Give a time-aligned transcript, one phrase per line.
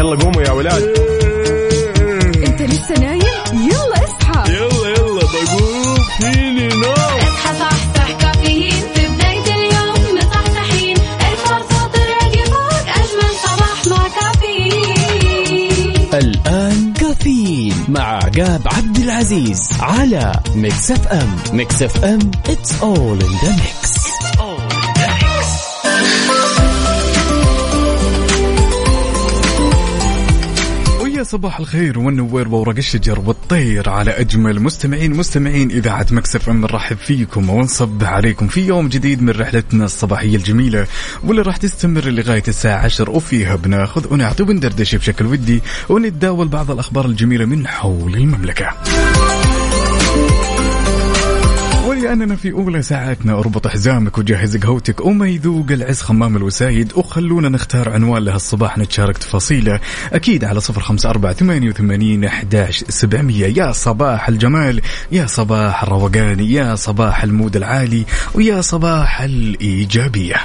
[0.00, 0.82] يلا قوموا يا ولاد.
[2.46, 3.20] انت لسه نايم؟
[3.52, 4.52] يلا اصحى.
[4.52, 5.98] يلا يلا بقوم.
[6.20, 6.92] فيني نوم.
[6.92, 8.72] اصحى صحصح كافيين.
[8.94, 16.08] في بداية اليوم مصحصحين الفرصة تراك فوق أجمل صباح مع كافيين.
[16.14, 21.36] الآن كافيين مع عقاب عبد العزيز على ميكس FM.
[21.52, 23.89] ميكس FM it's all in the mix.
[31.30, 37.50] صباح الخير والنوير وورق الشجر والطير على أجمل مستمعين مستمعين إذاعة ميكس FM نرحب فيكم
[37.50, 40.86] ونصبح عليكم في يوم جديد من رحلتنا الصباحية الجميلة
[41.24, 47.06] واللي راح تستمر لغاية الساعة 10 وفيها بناخذ ونعطي وندردش بشكل ودي ونتداول بعض الأخبار
[47.06, 48.70] الجميلة من حول المملكة.
[52.00, 53.32] ولأننا في أولى ساعاتنا.
[53.38, 56.92] أربط حزامك وجهز قهوتك وما يذوق العز خمّام الوسايد.
[56.96, 59.80] وخلونا نختار عنوان لهالصباح نتشارك تفاصيله
[60.12, 63.46] أكيد على صفر خمسة أربعة ثمانية وثمانين أحداش سبعمية.
[63.46, 64.80] يا صباح الجمال.
[65.12, 66.40] يا صباح الروقان.
[66.40, 68.04] يا صباح المود العالي.
[68.34, 70.36] ويا صباح الإيجابية.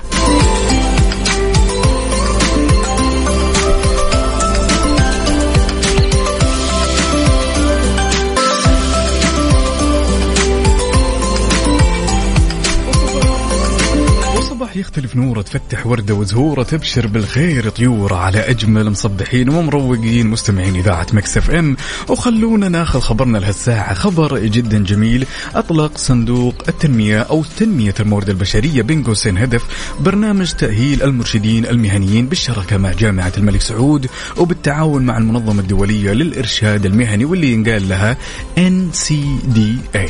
[14.75, 20.27] يختلف نوره تفتح وردة وزهورة تبشر بالخير طيورة على أجمل مصبحين ومروقين.
[20.27, 21.77] مستمعين إذاعة مكسف إم
[22.09, 23.93] وخلونا ناخذ خبرنا لهالساعة.
[23.93, 25.25] خبر جدا جميل.
[25.55, 29.65] أطلق صندوق التنمية أو تنمية الموارد البشرية بين قوسين هدف
[29.99, 37.25] برنامج تأهيل المرشدين المهنيين بالشراكة مع جامعة الملك سعود وبالتعاون مع المنظمة الدولية للإرشاد المهني
[37.25, 38.17] واللي ينقال لها
[38.57, 40.09] NCDA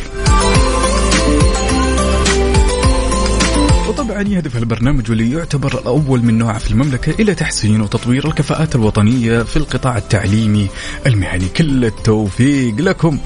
[4.06, 9.44] وطبعا يهدف البرنامج واللي يعتبر الأول من نوعه في المملكة إلى تحسين وتطوير الكفاءات الوطنية
[9.44, 10.68] في القطاع التعليمي
[11.06, 11.48] المهني.
[11.48, 13.20] كل التوفيق لكم.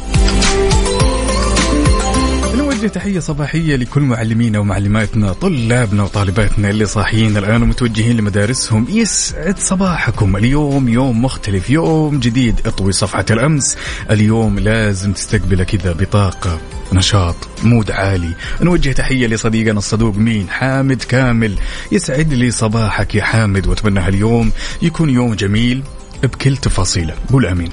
[2.79, 8.87] نوجه تحية صباحية لكل معلمينا ومعلماتنا طلابنا وطالباتنا اللي صاحيين الآن ومتوجهين لمدارسهم.
[8.89, 10.35] يسعد صباحكم.
[10.35, 12.61] اليوم يوم مختلف يوم جديد.
[12.65, 13.77] اطوي صفحة الأمس.
[14.11, 16.59] اليوم لازم تستقبله كذا بطاقة
[16.93, 18.35] نشاط مود عالي.
[18.61, 21.55] نوجه تحية لصديقنا الصدوق مين؟ حامد كامل.
[21.91, 24.51] يسعد لي صباحك يا حامد وأتمنى هاليوم
[24.81, 25.83] يكون يوم جميل
[26.23, 27.13] بكل تفاصيله.
[27.31, 27.69] قول آمين.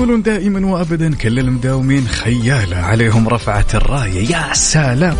[0.00, 4.30] يقولون دائما وابدا كل المداومين خيالة عليهم رفعت الراية.
[4.30, 5.16] يا سلام.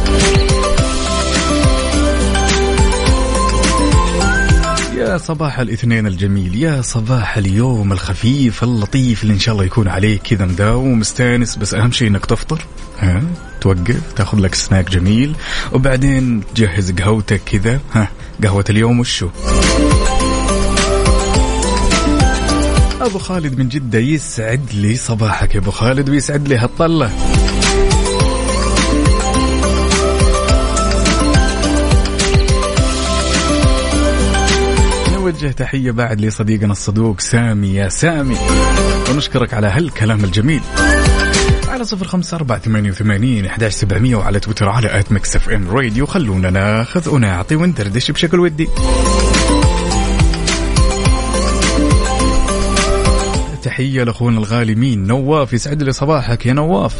[4.97, 6.63] يا صباح الاثنين الجميل.
[6.63, 10.23] يا صباح اليوم الخفيف اللطيف اللي إن شاء الله يكون عليك.
[10.23, 12.65] كذا مداوم ومستانس بس أهم شيء إنك تفطر.
[12.99, 13.23] ها؟
[13.61, 15.35] توقف تأخذ لك سناك جميل.
[15.73, 17.81] وبعدين تجهز قهوتك كذا.
[17.93, 18.09] ها؟
[18.43, 19.29] قهوة اليوم وشو؟
[23.11, 27.11] أبو خالد من جدة يسعد لي صباحك يا أبو خالد ويسعد لي هالطلة.
[35.13, 38.37] نوجه تحية بعد لصديقنا الصدوق سامي يا سامي.
[39.11, 40.63] ونشكرك على هالكلام الجميل.
[41.69, 46.07] على صفر خمسة أربعة ثمانية وثمانين أحداش سبعمية وعلى تويتر على at ميكس FM radio.
[46.07, 48.69] خلونا ناخذ ونعطي وندردش بشكل ودي.
[53.63, 56.95] تحية لأخونا الغالي مين؟ نواف يسعد لي صباحك يا نواف.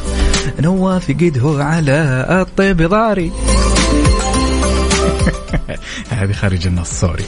[0.61, 3.33] نواف قده على الطيب ضاري.
[6.11, 7.25] هذه خارج النص sorry.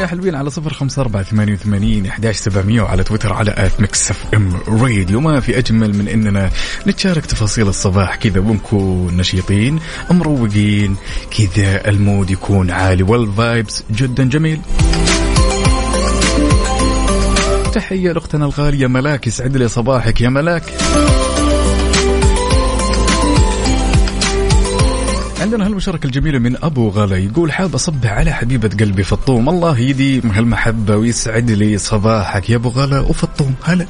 [0.00, 4.10] يا حلوين على صفر خمسة أربعة ثمانية وثمانين أحداش سبعمية وعلى تويتر على at ميكس
[4.10, 5.20] FM radio.
[5.20, 6.50] ما في أجمل من إننا
[6.86, 9.78] نتشارك تفاصيل الصباح كذا ونكون نشيطين
[10.10, 10.96] مروقين
[11.30, 14.60] كذا ال mood يكون عالي وال vibes جدا جميل.
[17.70, 20.62] تحية لأختنا الغالية ملاك يسعد لي صباحك يا ملاك.
[25.40, 29.48] عندنا هالمشاركة الجميلة من أبو غلا يقول حاب أصبح على حبيبة قلبي فطوم.
[29.48, 33.54] الله يديم هالمحبة ويسعد لي صباحك يا أبو غلا وفطوم.
[33.64, 33.86] هلا.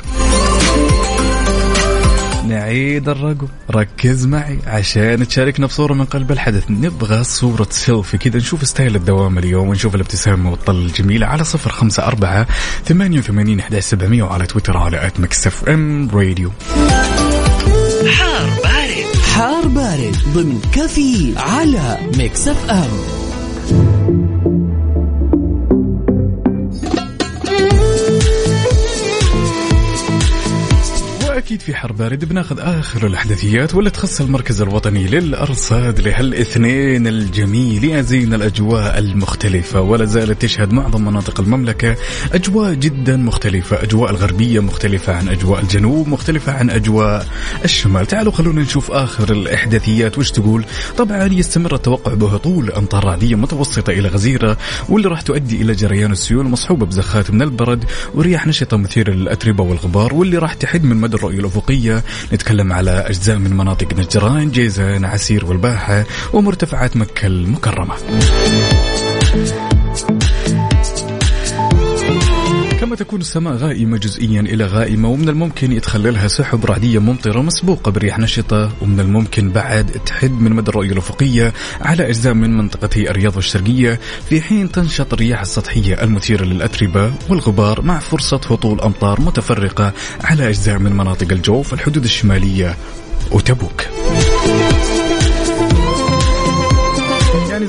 [2.51, 3.47] نعيد الرقم.
[3.71, 6.71] ركز معي عشان تشاركنا بصورة من قلب الحدث.
[6.71, 12.07] نبغى صورة سيلفي كذا نشوف style الدوام اليوم ونشوف الابتسامة والطل الجميلة على صفر خمسة
[12.07, 12.47] أربعة
[12.85, 16.51] ثمانية وثمانين أحداش سبعمية وعلى تويتر على at ميكس FM radio
[18.09, 19.17] حار بارد.
[19.35, 22.71] حار بارد ضمن كفي على ميكس اف
[31.51, 38.35] واكيد في حر بارد بناخذ آخر الإحداثيات واللي تخص المركز الوطني للأرصاد لهالاثنين الجميل يزين
[38.35, 41.97] الأجواء المختلفة ولا زالت تشهد معظم مناطق المملكة
[42.33, 47.27] أجواء جدا مختلفة، أجواء الغربية مختلفة عن أجواء الجنوب، مختلفة عن أجواء
[47.65, 50.65] الشمال، تعالوا خلونا نشوف آخر الأحداثيات وش تقول؟
[50.99, 54.57] طبعا يستمر التوقع بهطول أمطار رعدية متوسطة إلى غزيرة
[54.89, 60.15] واللي راح تؤدي إلى جريان السيول مصحوبة بزخات من البرد ورياح نشطة مثيرة للأتربة والغبار
[60.15, 65.47] واللي راح تحد من مدى الرؤية الأفقية، نتكلم على أجزاء من مناطق نجران، جيزان، عسير
[65.47, 67.95] والباحة ومرتفعات مكة المكرمة.
[73.01, 78.73] تكون السماء غائمة جزئيا إلى غائمة ومن الممكن يتخللها سحب رعدية ممطرة مسبوقة برياح نشطة
[78.83, 84.41] ومن الممكن بعد تحد من مدى الرؤية الأفقية على أجزاء من منطقتي الرياض والشرقية في
[84.41, 89.93] حين تنشط الرياح السطحية المثيرة للأتربة والغبار مع فرصة هطول أمطار متفرقة
[90.25, 92.77] على أجزاء من مناطق الجوف الحدود الشمالية
[93.33, 93.85] وتبوك.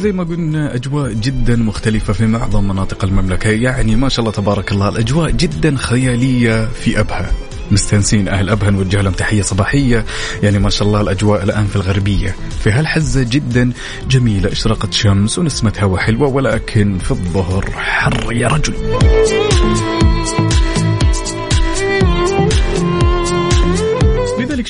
[0.01, 3.49] زي ما قلنا أجواء جدا مختلفة في معظم مناطق المملكة.
[3.49, 7.31] يعني ما شاء الله تبارك الله الأجواء جدا خيالية في أبها.
[7.71, 10.05] مستانسين أهل أبها نوجه لهم تحية صباحية.
[10.43, 12.35] يعني ما شاء الله الأجواء الآن في الغربية.
[12.63, 13.71] في هالحزة جدا
[14.09, 18.73] جميلة اشرقت شمس ونسمه هواء حلوة ولكن في الظهر حر يا رجل.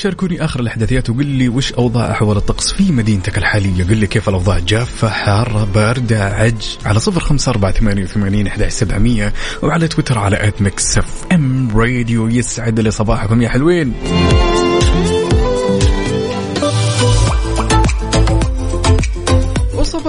[0.02, 4.30] شاركوني آخر الأحداثيات وقل لي وش أوضاع أحوال الطقس في مدينتك الحالية؟ قل لي كيف
[4.30, 9.34] الأوضاع؟ جافة حارة باردة عج على صفر خمسة أربعة ثمانية وثمانين سبعمئه
[9.64, 11.00] وعلى تويتر على at Mix
[11.32, 13.94] FM Radio يسعد لي صباحكم يا حلوين.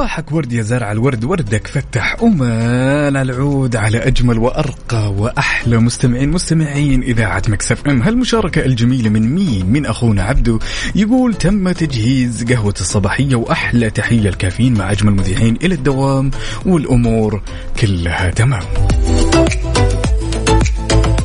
[0.03, 7.03] وصباحك ورد يا زارع الورد وردك فتح أمان العود على أجمل وأرقى وأحلى مستمعين مستمعين
[7.03, 8.03] إذاعة Mix FM.
[8.03, 10.59] هالمشاركة الجميلة من مين؟ من أخونا عبدو.
[10.95, 16.31] يقول تم تجهيز قهوة الصباحية وأحلى تحية الكافيين مع أجمل مذيعين إلى الدوام
[16.67, 17.43] والأمور
[17.81, 18.63] كلها تمام.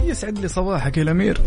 [0.06, 1.42] يسعد لي صباحك يا الأمير.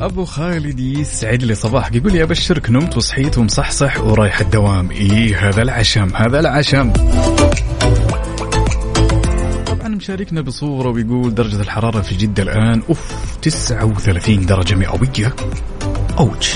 [0.00, 1.94] أبو خالد يسعد لي صباحك.
[1.94, 4.90] يقول لي ابشرك نمت وصحيت ومصحصح ورايح الدوام.
[4.90, 6.92] إيه هذا العشم هذا العشم.
[9.66, 15.36] طبعا مشاركنا بصورة ويقول درجة الحرارة في جدة الآن أوف 39 درجة مئوية.
[16.18, 16.48] أوج.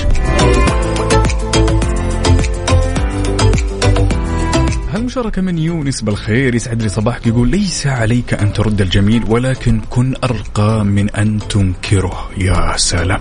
[5.01, 10.15] هالمشاركة من يونس بالخير يسعد لي صباحك يقول ليس عليك أن ترد الجميل ولكن كن
[10.25, 12.31] أرقى من أن تنكره.
[12.37, 13.21] يا سلام.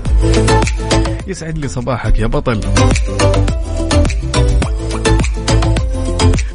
[1.27, 2.61] يسعد لي صباحك يا بطل.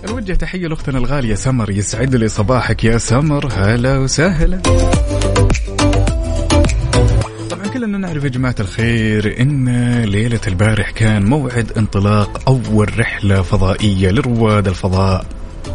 [0.08, 3.48] نوجه تحية لأختنا الغالية سمر يسعد لي صباحك يا سمر.
[3.52, 4.62] هلا وسهلا.
[7.84, 9.68] كلنا نعرف يا جماعة الخير إن
[10.02, 15.26] ليلة البارح كان موعد انطلاق أول رحلة فضائية لرواد الفضاء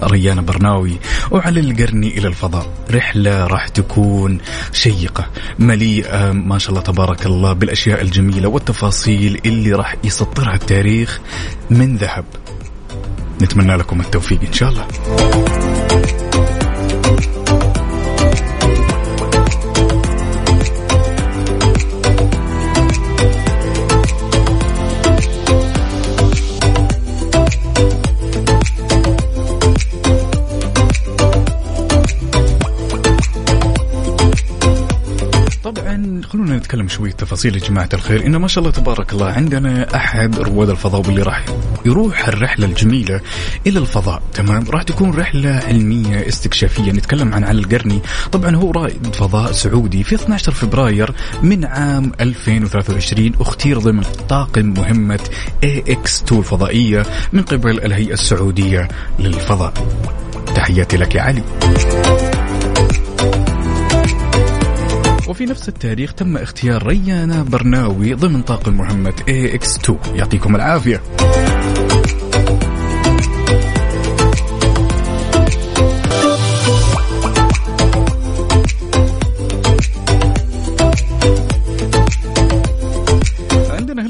[0.04, 1.00] ريان برناوي
[1.32, 2.68] وعلي القرني إلى الفضاء.
[2.92, 4.38] رحلة راح تكون
[4.74, 5.28] شيقة
[5.60, 11.20] مليئة ما شاء الله تبارك الله بالأشياء الجميلة والتفاصيل اللي راح يسطرها التاريخ
[11.70, 12.26] من ذهب.
[13.42, 14.88] نتمنى لكم التوفيق إن شاء الله.
[36.70, 38.26] نتكلم شوي تفاصيل يا جماعة الخير.
[38.26, 41.46] إن ما شاء الله تبارك الله عندنا أحد رواد الفضاء واللي راح
[41.86, 43.22] يروح الرحلة الجميلة
[43.68, 46.92] إلى الفضاء تمام؟ راح تكون رحلة علمية استكشافية.
[46.92, 48.00] نتكلم عن علي القرني.
[48.32, 50.04] طبعا هو رائد فضاء سعودي.
[50.04, 51.12] في 12 فبراير
[51.44, 55.20] من عام 2023 اختير ضمن طاقم مهمة
[55.66, 58.88] AX2 الفضائية من قبل الهيئة السعودية
[59.20, 59.74] للفضاء.
[60.56, 61.44] تحياتي لك يا علي.
[65.30, 71.02] وفي نفس التاريخ تم اختيار ريانا برناوي ضمن طاقم مهمة AX2 يعطيكم العافية.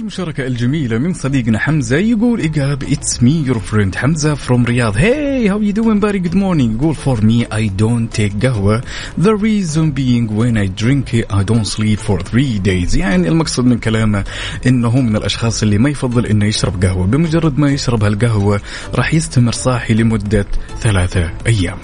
[0.09, 4.93] عندنا هالمشاركة الجميلة من صديقنا حمزة يقول إيجاب It's me your friend حمزة from رياض
[4.97, 6.19] Hey how you doing buddy?
[6.19, 6.79] Good morning.
[6.79, 8.81] يقول for me I don't take قهوة.
[9.19, 12.95] Reason being when I drink it I don't sleep for three days.
[12.95, 14.23] يعني المقصد من كلامه
[14.67, 17.05] إنه من الأشخاص اللي ما يفضل إنه يشرب قهوة.
[17.05, 18.61] بمجرد ما يشرب هالقهوة
[18.95, 20.45] راح يستمر صاحي لمدة
[20.81, 21.77] ثلاثة أيام.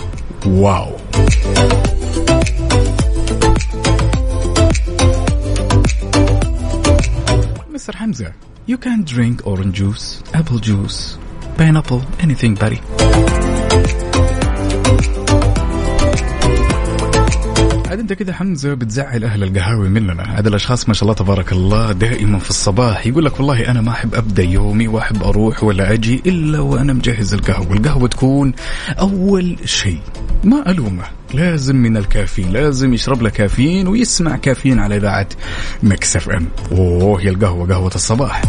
[0.46, 0.98] واو
[7.86, 7.94] Mr.
[7.94, 8.34] Hamza.
[8.65, 11.20] You can drink orange juice, apple juice,
[11.56, 12.82] pineapple, anything, buddy.
[17.96, 20.40] عاد انت كده حمزة بتزعل أهل القهاوي مننا.
[20.40, 23.08] هذا الأشخاص ما شاء الله تبارك الله دائما في الصباح.
[23.08, 27.34] يقول لك والله أنا ما أحب أبدأ يومي وأحب أروح ولا أجي إلا وأنا مجهز
[27.34, 27.74] القهوة.
[27.74, 28.54] القهوة تكون
[29.00, 30.00] أول شيء.
[30.44, 31.04] ما ألومه.
[31.34, 32.52] لازم من الكافيين.
[32.52, 35.28] لازم يشرب له كافيين ويسمع كافيين على إذاعة
[35.84, 36.48] Mix FM.
[36.72, 38.42] أوه هي القهوة قهوة الصباح.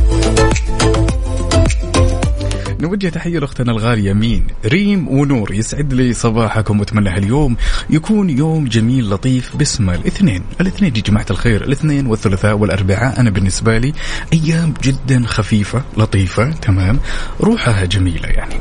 [2.86, 7.56] نوجه تحية لأختنا الغالية مين؟ ريم ونور يسعد لي صباحكم وأتمنى هاليوم
[7.90, 10.42] يكون يوم جميل لطيف باسم الاثنين.
[10.60, 13.20] الاثنين يا جماعة الخير الاثنين والثلاثاء والأربعاء.
[13.20, 13.92] أنا بالنسبة لي
[14.32, 17.00] أيام جدا خفيفة لطيفة تمام
[17.40, 18.54] روحها جميلة يعني.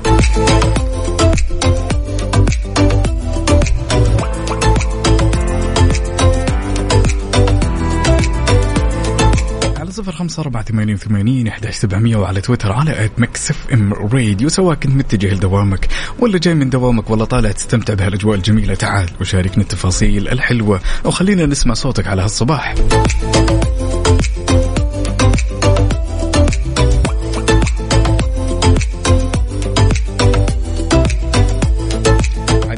[9.96, 14.76] صفر خمسة أربعة ثمانين ثمانين إحدى سبعمية وعلى تويتر على at Mix FM Radio سواء
[14.76, 15.88] كنت متجه لدوامك
[16.20, 18.76] ولا جاي من دوامك ولا طالع تستمتع بهالأجواء الجميلة.
[18.76, 22.76] تعال وشاركنا التفاصيل الحلوة أو خلينا نسمع صوتك على هالصباح.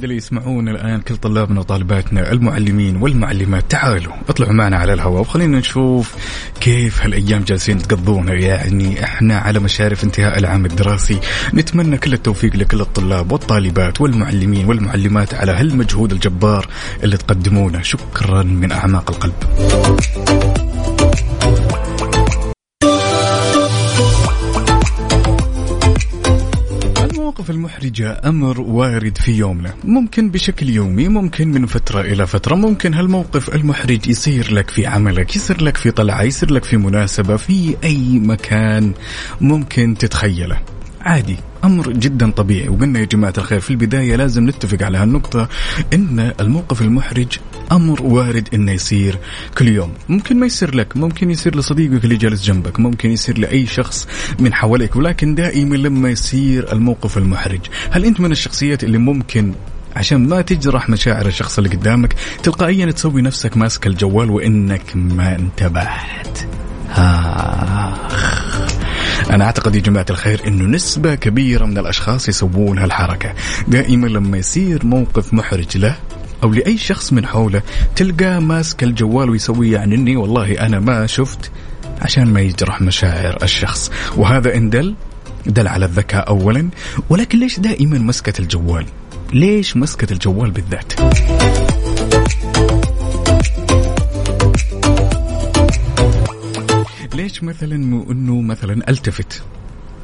[0.08, 5.22] اللي يسمعون الآن كل طلابنا وطالباتنا المعلمين والمعلمات تعالوا اطلعوا معنا على الهواء.
[5.22, 6.16] وخلينا نشوف
[6.60, 8.34] كيف هالأيام جالسين تقضونها.
[8.34, 11.20] يعني إحنا على مشارف انتهاء العام الدراسي.
[11.54, 16.68] نتمنى كل التوفيق لكل الطلاب والطالبات والمعلمين والمعلمات على هالمجهود الجبار
[17.04, 17.82] اللي تقدمونه.
[17.82, 20.57] شكرا من أعماق القلب.
[27.50, 29.74] المواقف المحرجة أمر وارد في يومنا.
[29.84, 32.56] ممكن بشكل يومي ممكن من فترة إلى فترة.
[32.56, 37.38] ممكن هالموقف المحرج يصير لك في عملك يصير لك في طلعة يصير لك في مناسبة
[37.38, 38.94] في أي مكان
[39.42, 40.60] ممكن تتخيله.
[41.02, 42.70] عادي أمر جدا طبيعي.
[42.70, 45.50] وقلنا يا جماعة الخير في البداية لازم نتفق على هالنقطة
[45.94, 47.38] إن الموقف المحرج
[47.72, 49.18] أمر وارد إنه يصير
[49.58, 49.94] كل يوم.
[50.10, 54.08] ممكن ما يصير لك ممكن يصير لصديقك اللي جالس جنبك ممكن يصير لأي شخص
[54.40, 57.60] من حواليك ولكن دائما لما يصير الموقف المحرج.
[57.92, 59.54] هل أنت من الشخصيات اللي ممكن
[59.96, 66.40] عشان ما تجرح مشاعر الشخص اللي قدامك تلقائيا تسوي نفسك ماسك الجوال وإنك ما انتبهت؟
[66.92, 67.98] آخ.
[69.30, 73.34] أنا أعتقد يا جماعة الخير أنه نسبة كبيرة من الأشخاص يسوون هالحركة.
[73.68, 75.96] دائما لما يصير موقف محرج له
[76.44, 77.62] أو لأي شخص من حوله
[77.96, 81.52] تلقاه ماسك الجوال ويسوي يعني أني والله أنا ما شفت
[82.02, 83.92] عشان ما يجرح مشاعر الشخص.
[84.18, 84.96] وهذا إن دل
[85.46, 86.70] دل على الذكاء أولا.
[87.10, 88.86] ولكن ليش دائما مسكة الجوال؟
[89.34, 90.94] ليش مسكة الجوال بالذات؟
[97.16, 99.44] ليش مثلا مو إنه مثلا ألتفت؟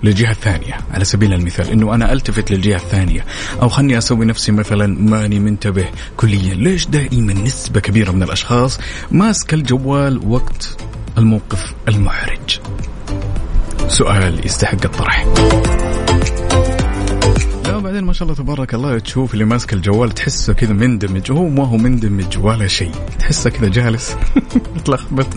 [0.04, 0.78] للجهة الثانية.
[0.92, 3.26] على سبيل المثال إنه أنا ألتفت للجهة الثانية
[3.62, 5.86] أو خلني أسوي نفسي مثلا ماني منتبه
[6.18, 6.54] كليا.
[6.54, 8.80] ليش دائما نسبة كبيرة من الأشخاص
[9.12, 10.78] ماسك الجوال وقت
[11.18, 12.60] الموقف المحرج؟
[13.88, 15.26] سؤال يستحق الطرح.
[17.66, 21.32] لا بعدين ما شاء الله تبارك الله تشوف اللي ماسك الجوال تحسه كذا مندمج.
[21.32, 22.92] وهو ما هو مندمج ولا شيء.
[23.20, 24.16] تحسه كذا جالس.
[24.76, 25.28] متلخبط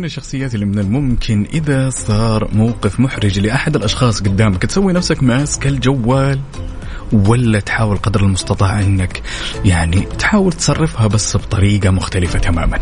[0.00, 4.62] من الشخصيات اللي من الممكن إذا صار موقف محرج لأحد الأشخاص قدامك.
[4.66, 6.40] تسوي نفسك ماسك الجوال
[7.12, 9.22] ولا تحاول قدر المستطاع إنك
[9.64, 12.78] يعني تحاول تصرفها بس بطريقة مختلفة تماما.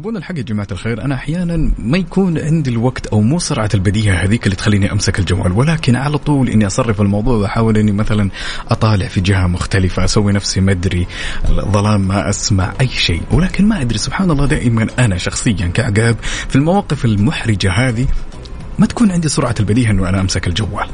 [0.00, 4.14] تبون الحق يا جماعة الخير أنا أحيانا ما يكون عندي الوقت أو مو سرعة البديهة
[4.14, 8.30] هذيك اللي تخليني أمسك الجوال ولكن على طول إني أصرف الموضوع وأحاول إني مثلا
[8.68, 11.06] أطالع في جهة مختلفة أسوي نفسي ما أدري
[11.50, 16.16] ظلام ما أسمع أي شيء ولكن ما أدري سبحان الله دائما أنا شخصيا كعقاب
[16.48, 18.06] في المواقف المحرجة هذه
[18.78, 20.88] ما تكون عندي سرعة البديهة إنه أنا أمسك الجوال.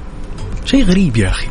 [0.65, 1.47] شيء غريب يا أخي.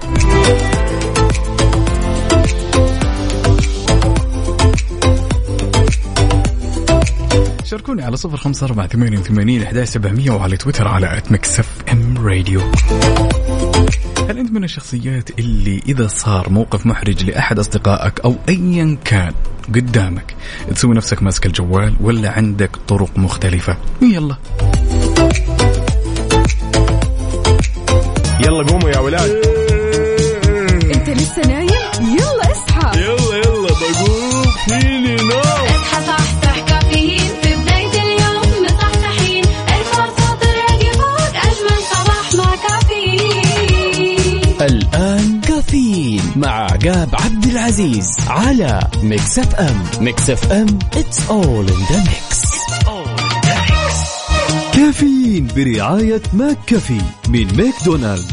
[7.75, 12.27] شاركوني على صفر خمسة أربعة ثمانية وثمانين إحدى سبعمية وعلى تويتر على أت مكسف أم
[12.27, 12.61] راديو.
[14.29, 19.33] هل أنت من الشخصيات اللي إذا صار موقف محرج لأحد أصدقائك أو أيا كان
[19.75, 20.35] قدامك
[20.75, 24.35] تسوي نفسك ماسك الجوال ولا عندك طرق مختلفة؟ يلا.
[28.39, 29.29] يلا قوموا يا ولاد.
[30.95, 31.69] أنت لسه نايم؟
[32.01, 32.34] يلا.
[44.95, 49.83] الآن كافيين مع عقاب عبد العزيز على Mix FM.
[49.99, 52.45] Mix FM it's all in the mix.
[54.73, 58.31] كافيين برعاية McCafé من ماكدونالدز.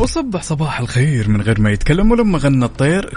[0.00, 3.14] وصبح صباح الخير من غير ما يتكلم ولما غنى الطير.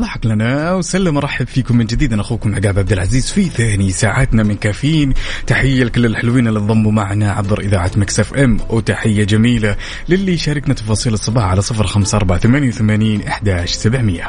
[0.00, 2.12] ضحك لنا وسلم ارحب فيكم من جديد.
[2.12, 5.14] أنا أخوكم عقاب عبد العزيز في ثاني ساعاتنا من كافيين.
[5.46, 8.60] تحية لكل الحلوين اللي انضموا معنا عبر إذاعة مكسف ام.
[8.70, 9.76] وتحية جميلة
[10.08, 14.28] للي يشاركنا تفاصيل الصباح على صفر خمسة أربعة ثمانية وثمانين إحداش سبعمئه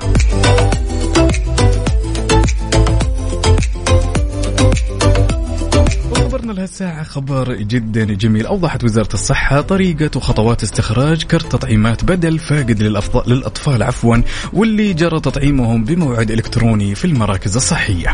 [6.68, 8.46] لهالساعة خبر جدا جميل.
[8.46, 12.82] أوضحت وزارة الصحة طريقة وخطوات استخراج كرت تطعيمات بدل فاقد
[13.28, 14.18] للأطفال عفوا
[14.54, 18.14] واللي جرى تطعيمهم بموعد إلكتروني في المراكز الصحية.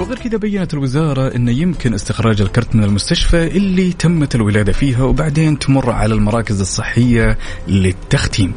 [0.00, 5.58] وغير كذا بينت الوزارة أنه يمكن استخراج الكرت من المستشفى اللي تمت الولادة فيها وبعدين
[5.58, 8.52] تمر على المراكز الصحية للتختيم.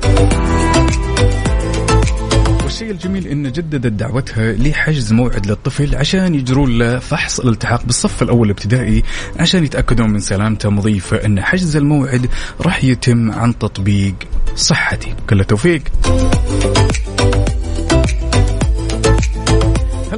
[2.73, 8.45] والشيء الجميل إن جددت دعوتها لحجز موعد للطفل عشان يجرون له فحص الالتحاق بالصف الأول
[8.45, 9.03] الابتدائي
[9.39, 12.29] عشان يتأكدون من سلامته مضيفه إن حجز الموعد
[12.61, 14.15] راح يتم عن تطبيق
[14.55, 15.15] صحتي.
[15.29, 15.81] كل التوفيق.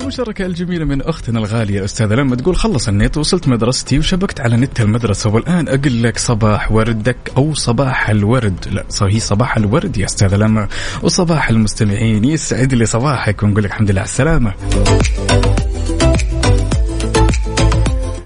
[0.02, 4.82] المشاركة الجميلة من أختنا الغالية أستاذة لما تقول خلص النت وصلت مدرستي وشبكت على نت
[4.82, 8.68] المدرسة والآن أقول لك صباح وردك أو صباح الورد.
[8.72, 10.68] لا هي صباح الورد يا أستاذة لما
[11.04, 14.54] وصباح المستمعين يسعد لي صباحك ونقول لك الحمد لله على السلامة.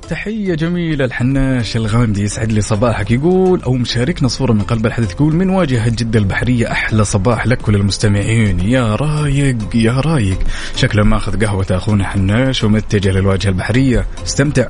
[0.09, 3.11] تحية جميلة الحناش الغامدي يسعد لي صباحك.
[3.11, 7.67] يقول أو مشاركنا صورة من قلب الحدث يقول من واجهة جدة البحرية أحلى صباح لك
[7.67, 8.59] وللمستمعين.
[8.59, 10.39] يا رايق يا رايق.
[10.75, 14.05] شكله ماخذ قهوة أخونا حناش ومتجه للواجهة البحرية.
[14.23, 14.67] استمتع.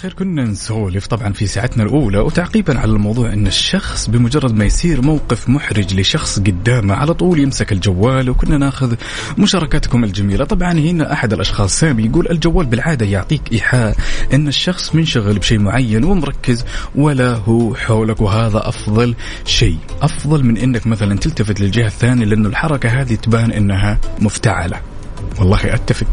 [0.00, 5.02] الخير كنا نسولف طبعا في ساعتنا الأولى وتعقيبا على الموضوع أن الشخص بمجرد ما يصير
[5.02, 8.94] موقف محرج لشخص قدامه على طول يمسك الجوال وكنا ناخذ
[9.38, 10.44] مشاركاتكم الجميلة.
[10.44, 13.96] طبعا هنا أحد الأشخاص سامي يقول الجوال بالعادة يعطيك إيحاء
[14.32, 19.78] أن الشخص منشغل بشيء معين ومركز ولا هو حولك وهذا أفضل شيء.
[20.02, 24.80] أفضل من أنك مثلا تلتفت للجهة الثانية لأنه الحركة هذه تبان أنها مفتعلة.
[25.38, 26.08] والله أتفق.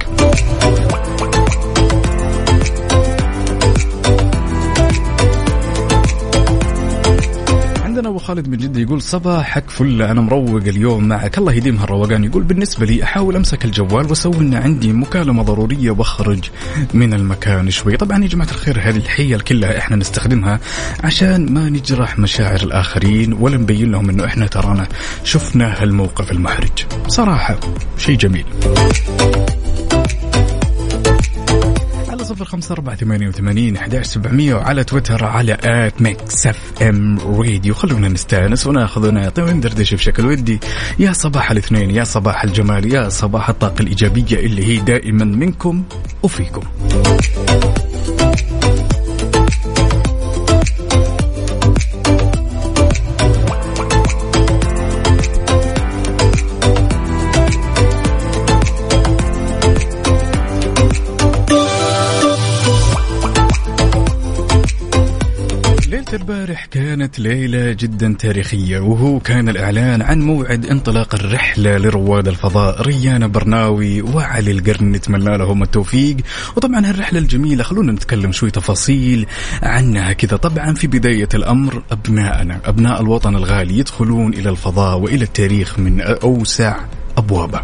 [7.97, 11.37] عندنا أبو خالد من جدة يقول صباحك فل أنا مروق اليوم معك.
[11.37, 12.23] الله يديم هالروقان.
[12.23, 16.49] يقول بالنسبة لي أحاول أمسك الجوال وأسوي إن عندي مكالمة ضرورية وأخرج
[16.93, 17.97] من المكان شوي.
[17.97, 20.59] طبعا يا جماعة الخير هذه الحيل كلها إحنا نستخدمها
[21.03, 24.87] عشان ما نجرح مشاعر الآخرين ولا نبين لهم إنه إحنا ترانا
[25.23, 26.85] شفنا هالموقف المحرج.
[27.07, 27.59] صراحة
[27.97, 28.45] شيء جميل.
[32.27, 37.73] صفر خمسة أربعة ثمانية وثمانين أحداش سبعمية وعلى تويتر على at Mix FM Radio.
[37.73, 40.59] خلونا نستأنس وناخذ ونعطي وندردش بشكل ودي.
[40.99, 45.83] يا صباح الاثنين يا صباح الجمال يا صباح الطاقة الإيجابية اللي هي دائما منكم
[46.23, 46.61] وفيكم.
[67.19, 74.51] ليلة جدا تاريخية وهو كان الإعلان عن موعد انطلاق الرحلة لرواد الفضاء ريان برناوي وعلي
[74.51, 76.17] القرن نتمنى لهم التوفيق.
[76.55, 79.25] وطبعا هالرحلة الجميلة خلونا نتكلم شوي تفاصيل
[79.61, 80.37] عنها كذا.
[80.37, 86.75] طبعا في بداية الأمر أبنائنا أبناء الوطن الغالي يدخلون إلى الفضاء وإلى التاريخ من أوسع
[87.17, 87.61] أبوابه.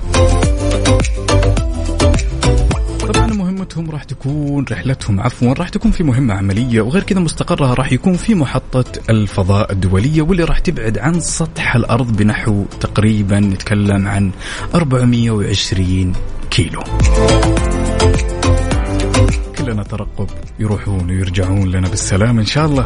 [3.63, 8.13] مهمتهم راح تكون رحلتهم عفوا راح تكون في مهمة عملية وغير كذا مستقرها راح يكون
[8.13, 14.31] في محطة الفضاء الدولية واللي راح تبعد عن سطح الأرض بنحو تقريبا نتكلم عن
[14.75, 16.13] 420
[16.51, 16.83] كيلو.
[19.57, 22.85] كلنا ترقب يروحون ويرجعون لنا بالسلام إن شاء الله.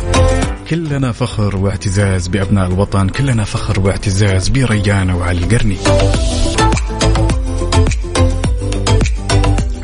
[0.69, 5.77] كلنا فخر واعتزاز بأبناء الوطن كلنا فخر واعتزاز بريان وعلي القرني.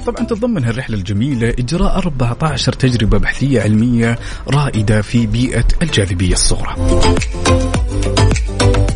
[0.05, 6.75] طبعا تتضمن هالرحلة الجميلة إجراء 14 تجربة بحثية علمية رائدة في بيئة الجاذبية الصغرى.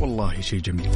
[0.01, 0.89] والله شيء جميل.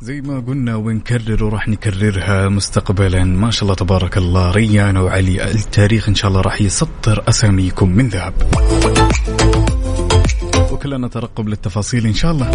[0.00, 3.24] زي ما قلنا ونكرر وراح نكررها مستقبلا.
[3.24, 8.08] ما شاء الله تبارك الله ريان وعلي التاريخ إن شاء الله راح يسطر أساميكم من
[8.08, 8.34] ذهب.
[10.72, 12.50] وكلنا ترقب للتفاصيل إن شاء الله.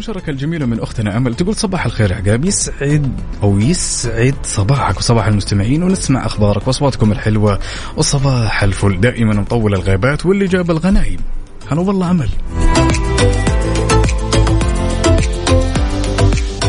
[0.00, 1.34] عندنا هالمشاركة الجميلة من أختنا أمل.
[1.34, 2.44] تقول صباح الخير عقاب.
[2.44, 7.58] يسعد أو يسعد صباحك وصباح المستمعين ونسمع أخبارك وأصواتكم الحلوة
[7.96, 9.00] وصباح الفل.
[9.00, 11.20] دائما مطول الغيبات واللي جاب الغنايم
[11.68, 12.28] هلا والله أمل.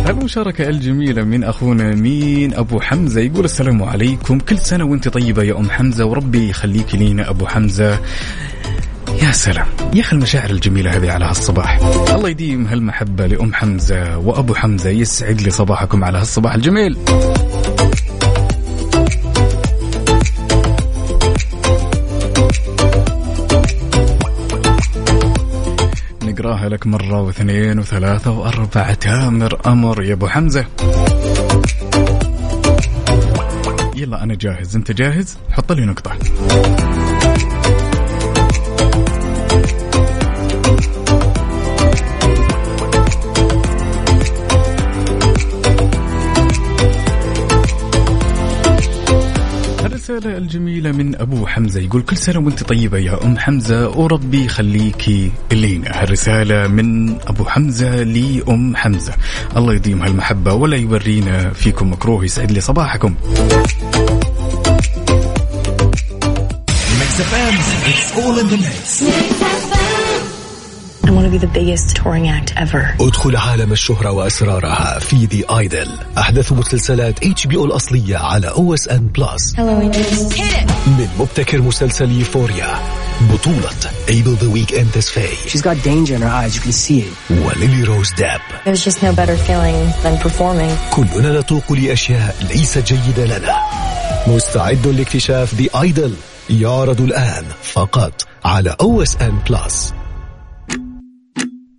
[0.10, 4.39] المشاركة الجميلة من أخونا مين؟ أبو حمزة يقول السلام عليكم.
[4.39, 8.00] كل سنة وأنت طيبة يا أم حمزة وربي يخليك لينا أبو حمزة.
[9.21, 9.67] يا سلام.
[9.93, 11.77] يا أخي المشاعر الجميلة هذه على هالصباح.
[12.10, 16.97] الله يديم هالمحبة لأم حمزة وأبو حمزة يسعد لي صباحكم على هالصباح الجميل.
[26.23, 28.93] نقراها لك مرة واثنين وثلاثة وأربعة.
[28.93, 30.65] تامر أمر يا أبو حمزة.
[33.95, 34.75] يلا أنا جاهز.
[34.75, 36.12] أنت جاهز؟ حط لي نقطة.
[50.12, 51.80] الرسالة الجميلة من أبو حمزة.
[51.80, 58.04] يقول كل سنة وأنت طيبة يا أم حمزة وربي يخليكي لينا هالرسالة من أبو حمزة
[58.04, 59.13] لأم حمزة.
[59.58, 63.15] الله يديم هالمحبة ولا يورينا فيكم مكروه يسعد لي صباحكم.
[67.24, 67.43] I
[68.15, 69.90] want to be the ever.
[72.99, 81.07] ادخل عالم الشهرة وأسرارها في ذا آيدل أحدث مسلسلات HBO الأصلية على OSN Plus من
[81.19, 82.80] مبتكر مسلسل Euphoria
[83.21, 86.55] بطولة Abel The Weeknd Tesfaye She's got danger in her eyes.
[86.55, 87.31] You can see it.
[87.45, 88.39] و Lily-Rose Depp.
[88.65, 90.71] There's just no better feeling than performing.
[90.91, 93.55] كلنا نتوق لأشياء ليست جيدة لنا.
[94.27, 96.13] مستعد لاكتشاف The Idol
[96.49, 99.93] يعرض الآن فقط على OSN Plus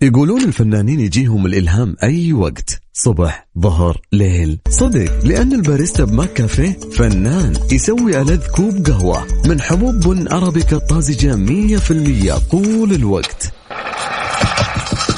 [0.03, 4.59] يقولون الفنانين يجيهم الإلهام أي وقت صبح ظهر ليل.
[4.69, 11.37] صدق لأن الباريستا ب McCafé فنان يسوي ألذ كوب قهوة من حبوب بن أرابيكا الطازجة
[11.37, 13.53] مية في المية طول الوقت.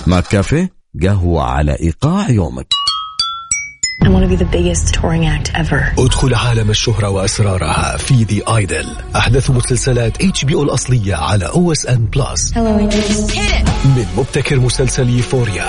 [0.07, 0.71] McCafé
[1.03, 2.84] قهوة على إيقاع يومك.
[4.05, 5.93] I want to be the biggest touring act ever.
[5.99, 8.87] ادخل عالم الشهرة وأسرارها في The Idol
[9.17, 15.67] أحدث مسلسلات HBO الأصلية على OSN Plus من مبتكر مسلسل Euphoria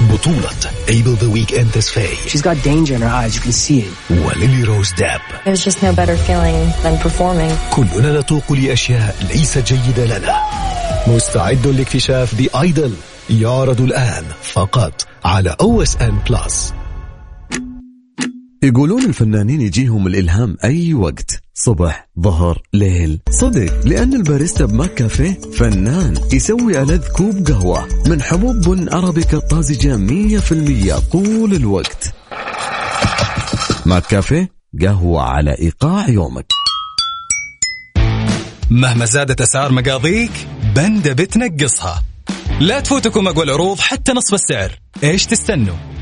[0.00, 0.50] بطولة
[0.88, 3.36] Abel The Weeknd Tesfaye She's got danger in her eyes.
[3.36, 4.20] You can see it.
[4.26, 5.20] و Lily-Rose Depp.
[5.44, 7.52] There's just no better feeling than performing.
[7.70, 10.40] كلنا نتوق لأشياء ليست جيدة لنا.
[11.06, 12.92] مستعد لاكتشاف The Idol
[13.30, 15.56] يعرض الآن فقط على
[16.00, 16.72] OSN Plus
[18.66, 23.20] يقولون الفنانين يجيهم الإلهام أي وقت صبح ظهر ليل.
[23.30, 29.96] صدق لأن الباريستا بماك كافيه فنان يسوي ألذ كوب قهوة من حبوب بن أرابيكا الطازجة
[29.96, 32.14] مية في المية طول الوقت.
[33.86, 34.50] ماك كافيه
[34.82, 36.46] قهوة على إيقاع يومك.
[38.70, 40.32] مهما زادت أسعار مقاضيك
[40.74, 42.04] بندا بتنقصها.
[42.60, 44.70] لا تفوتكم أقوى العروض حتى نصف السعر.
[45.04, 45.95] إيش تستنوا؟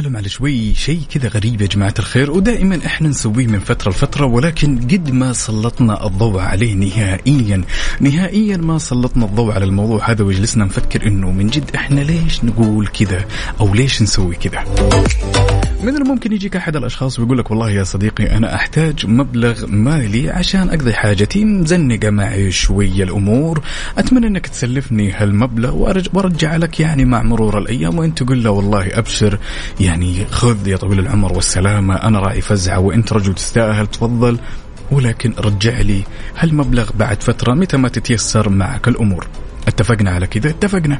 [0.00, 4.26] نتكلم على شوي شيء كذا غريب يا جماعة الخير ودائما إحنا نسويه من فترة لفترة
[4.26, 7.64] ولكن قد ما سلطنا الضوء عليه نهائيا
[8.00, 12.86] نهائيا ما سلطنا الضوء على الموضوع هذا وجلسنا نفكر إنه من جد إحنا ليش نقول
[12.86, 13.24] كذا
[13.60, 14.64] أو ليش نسوي كذا؟
[15.82, 20.68] من الممكن يجيك أحد الأشخاص ويقول لك والله يا صديقي أنا أحتاج مبلغ مالي عشان
[20.68, 23.62] أقضي حاجتي مزنقة معي شوية الأمور
[23.98, 25.76] أتمنى إنك تسلفني هالمبلغ
[26.12, 29.38] وأرجع لك يعني مع مرور الأيام وانت تقول له والله أبشر
[29.80, 34.38] يعني خذ يا طويل العمر والسلامة أنا راعي فزعه وإنت رجل تستاهل تفضل
[34.90, 36.02] ولكن رجع لي
[36.38, 39.26] هالمبلغ بعد فترة متى ما تتيسر معك الأمور.
[39.68, 40.98] اتفقنا على كذا اتفقنا.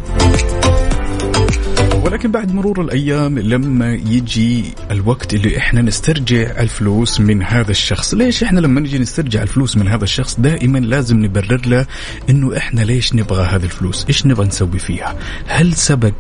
[2.05, 8.15] ولكن بعد مرور الأيام لما يجي الوقت اللي إحنا نسترجع الفلوس من هذا الشخص.
[8.15, 11.87] ليش إحنا لما نجي نسترجع الفلوس من هذا الشخص دائما لازم نبرر له
[12.31, 16.15] إنه إحنا ليش نبغى هذه الفلوس؟ إيش نبغى نسوي فيها؟ هل سبق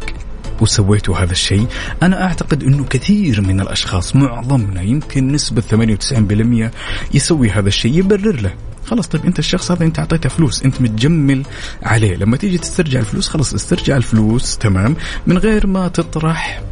[0.60, 1.66] وسويتوا هذا الشيء؟
[2.02, 8.54] أنا أعتقد أنه كثير من الأشخاص معظمنا يمكن نسبة 98% يسوي هذا الشيء يبرر له.
[8.90, 11.42] خلاص طيب أنت الشخص هذا أنت أعطيته فلوس أنت متجمل
[11.82, 12.16] عليه.
[12.16, 16.62] لما تيجي تسترجع الفلوس خلاص استرجع الفلوس تمام؟ من غير ما تطرح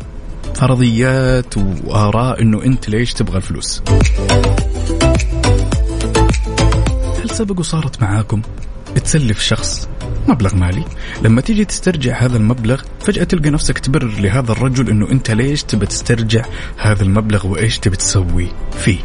[0.55, 3.83] فرضيات وآراء إنه أنت ليش تبغى الفلوس.
[7.23, 8.43] هل سبق وصارت معاكم
[9.05, 9.89] تسلف شخص
[10.29, 10.85] مبلغ مالي؟
[11.23, 15.87] لما تيجي تسترجع هذا المبلغ فجأة تلقى نفسك تبرر لهذا الرجل إنه أنت ليش تبى
[15.87, 16.45] تسترجع
[16.77, 18.99] هذا المبلغ وإيش تبي تسوي فيه.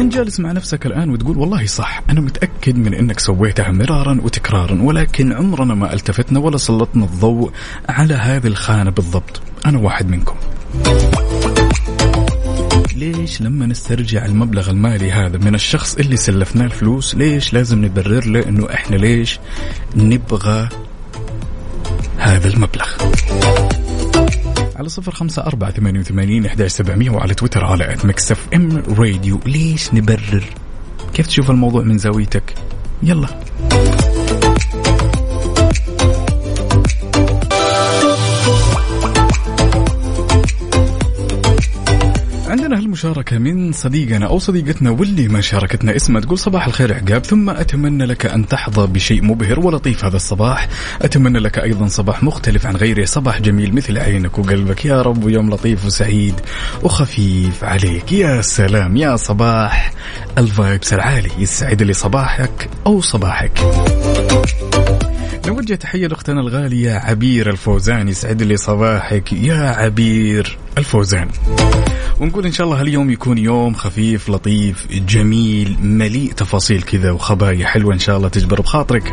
[0.00, 4.82] انت جالس مع نفسك الآن وتقول والله صح أنا متأكد من إنك سويتها مرارا وتكرارا
[4.82, 7.52] ولكن عمرنا ما ألتفتنا ولا سلطنا الضوء
[7.88, 9.40] على هذه الخانة بالضبط.
[9.66, 10.34] أنا واحد منكم.
[12.96, 18.48] ليش لما نسترجع المبلغ المالي هذا من الشخص اللي سلفناه الفلوس ليش لازم نبرر له
[18.48, 19.38] إنه إحنا ليش
[19.96, 20.68] نبغى
[22.18, 22.86] هذا المبلغ؟
[24.76, 29.40] على صفر خمسة أربعة ثمانية وثمانين إحدى سبعمية وعلى تويتر على at Mix FM Radio
[29.46, 30.44] ليش نبرر؟
[31.14, 32.54] كيف تشوف الموضوع من زاويتك؟
[33.02, 33.28] يلا.
[42.66, 47.50] عندنا هالمشاركة من صديقنا أو صديقتنا واللي ما شاركتنا اسمها تقول صباح الخير عقاب ثم
[47.50, 50.68] أتمنى لك أن تحظى بشيء مبهر ولطيف هذا الصباح.
[51.02, 54.84] أتمنى لك أيضا صباح مختلف عن غيره صباح جميل مثل عينك وقلبك.
[54.84, 56.34] يا رب ويوم لطيف وسعيد
[56.82, 58.12] وخفيف عليك.
[58.12, 59.92] يا سلام يا صباح.
[60.38, 63.60] الفايبس العالي يسعد لي صباحك أو صباحك.
[65.46, 71.28] نوجه تحية لأختنا الغالية عبير الفوزان يسعد لي صباحك يا عبير الفوزان.
[72.20, 77.94] ونقول إن شاء الله هاليوم يكون يوم خفيف لطيف جميل مليء تفاصيل كذا وخبايا حلوة
[77.94, 79.12] إن شاء الله تجبر بخاطرك.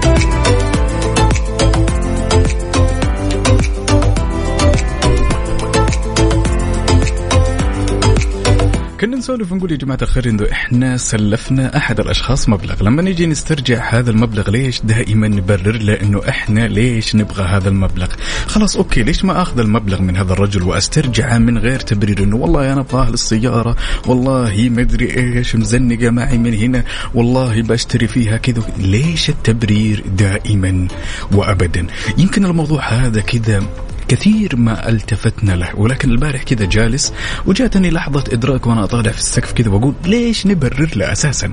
[9.03, 12.83] كنا نسولف ونقول يا جماعة الخير إنه إحنا سلفنا أحد الأشخاص مبلغ.
[12.83, 18.07] لما نجي نسترجع هذا المبلغ ليش دائما نبرر له إنه إحنا ليش نبغى هذا المبلغ؟
[18.47, 22.73] خلاص أوكي ليش ما أخذ المبلغ من هذا الرجل وأسترجعه من غير تبرير إنه والله
[22.73, 23.75] أنا ابغاه للسيارة
[24.07, 28.63] والله ما أدري إيش مزنقة معي من هنا والله بشتري فيها كذا.
[28.77, 30.87] ليش التبرير دائما
[31.31, 31.87] وابدا؟
[32.17, 33.63] يمكن الموضوع هذا كذا
[34.07, 37.13] كثير ما التفتنا له ولكن البارح كذا جالس
[37.45, 41.51] وجاتني لحظة إدراك وأنا أطالع في السقف كذا وأقول ليش نبرر له أساسا؟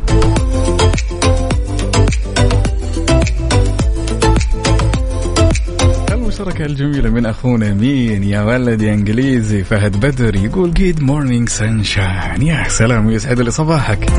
[6.11, 12.43] المشاركة الجميلة من أخونا مين؟ يا ولد يا إنجليزي فهد بدر يقول good morning sunshine
[12.43, 14.11] يا سلام ويسعد لي صباحك.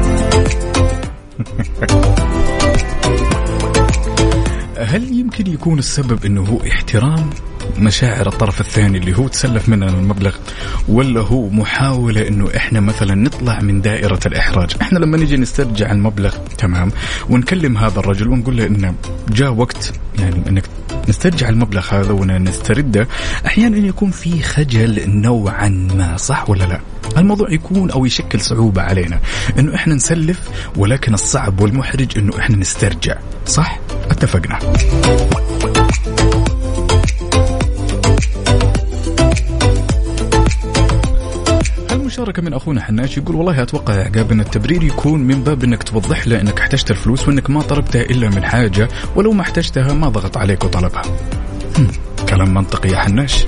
[4.91, 7.29] هل يمكن يكون السبب إنه هو احترام؟
[7.81, 10.35] مشاعر الطرف الثاني اللي هو تسلف مننا المبلغ
[10.87, 14.75] ولا هو محاولة إنه إحنا مثلا نطلع من دائرة الإحراج.
[14.81, 16.91] إحنا لما نجي نسترجع المبلغ تمام
[17.29, 18.95] ونكلم هذا الرجل ونقول له إنه
[19.29, 20.63] جاء وقت يعني إنك
[21.09, 23.07] نسترجع المبلغ هذا ونسترده
[23.45, 26.79] أحيانا يكون في خجل نوعا ما صح ولا لا؟
[27.17, 29.19] الموضوع يكون أو يشكل صعوبة علينا
[29.59, 30.39] إنه إحنا نسلف
[30.77, 33.15] ولكن الصعب والمحرج إنه إحنا نسترجع
[33.45, 33.79] صح؟
[34.11, 34.59] اتفقنا.
[42.11, 45.83] مشاركة من أخونا حناش يقول والله أتوقع يا عقاب أن التبرير يكون من باب أنك
[45.83, 50.09] توضح له أنك احتجت الفلوس وأنك ما طلبتها إلا من حاجة ولو ما احتجتها ما
[50.09, 51.01] ضغط عليك وطلبها.
[52.29, 53.45] كلام منطقي يا حناش.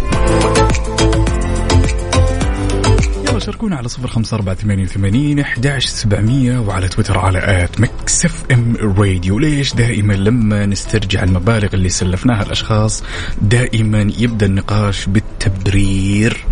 [3.27, 8.43] يلا شاركونا على صفر خمسة أربعة ثمانية وثمانين أحداش سبعمية وعلى تويتر على at Mix
[8.51, 9.39] FM Radio.
[9.39, 13.03] ليش دائما لما نسترجع المبالغ اللي سلفناها الأشخاص
[13.41, 16.45] دائما يبدأ النقاش بالتبرير.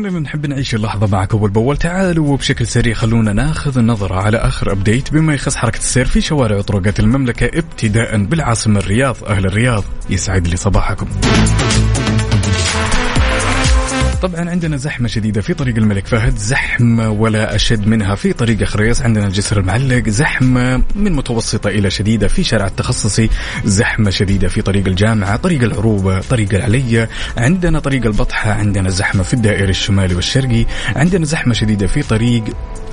[0.00, 4.72] ولأننا نحب نعيش اللحظة معك أول بأول تعالوا وبشكل سريع خلونا ناخذ نظرة على آخر
[4.72, 9.84] أبديت بما يخص حركة السير في شوارع وطرقات المملكة ابتداء بالعاصمة الرياض أهل الرياض.
[10.10, 11.06] يسعد لي صباحكم.
[14.22, 19.02] طبعا عندنا زحمة شديدة في طريق الملك فهد زحمة ولا أشد منها في طريق خريص.
[19.02, 23.30] عندنا الجسر المعلق زحمة من متوسطة إلى شديدة في شارع التخصصي
[23.64, 29.34] زحمة شديدة في طريق الجامعة طريق العروبة طريق العلية عندنا طريق البطحة عندنا زحمة في
[29.34, 30.66] الدائري الشمالي والشرقي.
[30.96, 32.44] عندنا زحمة شديدة في طريق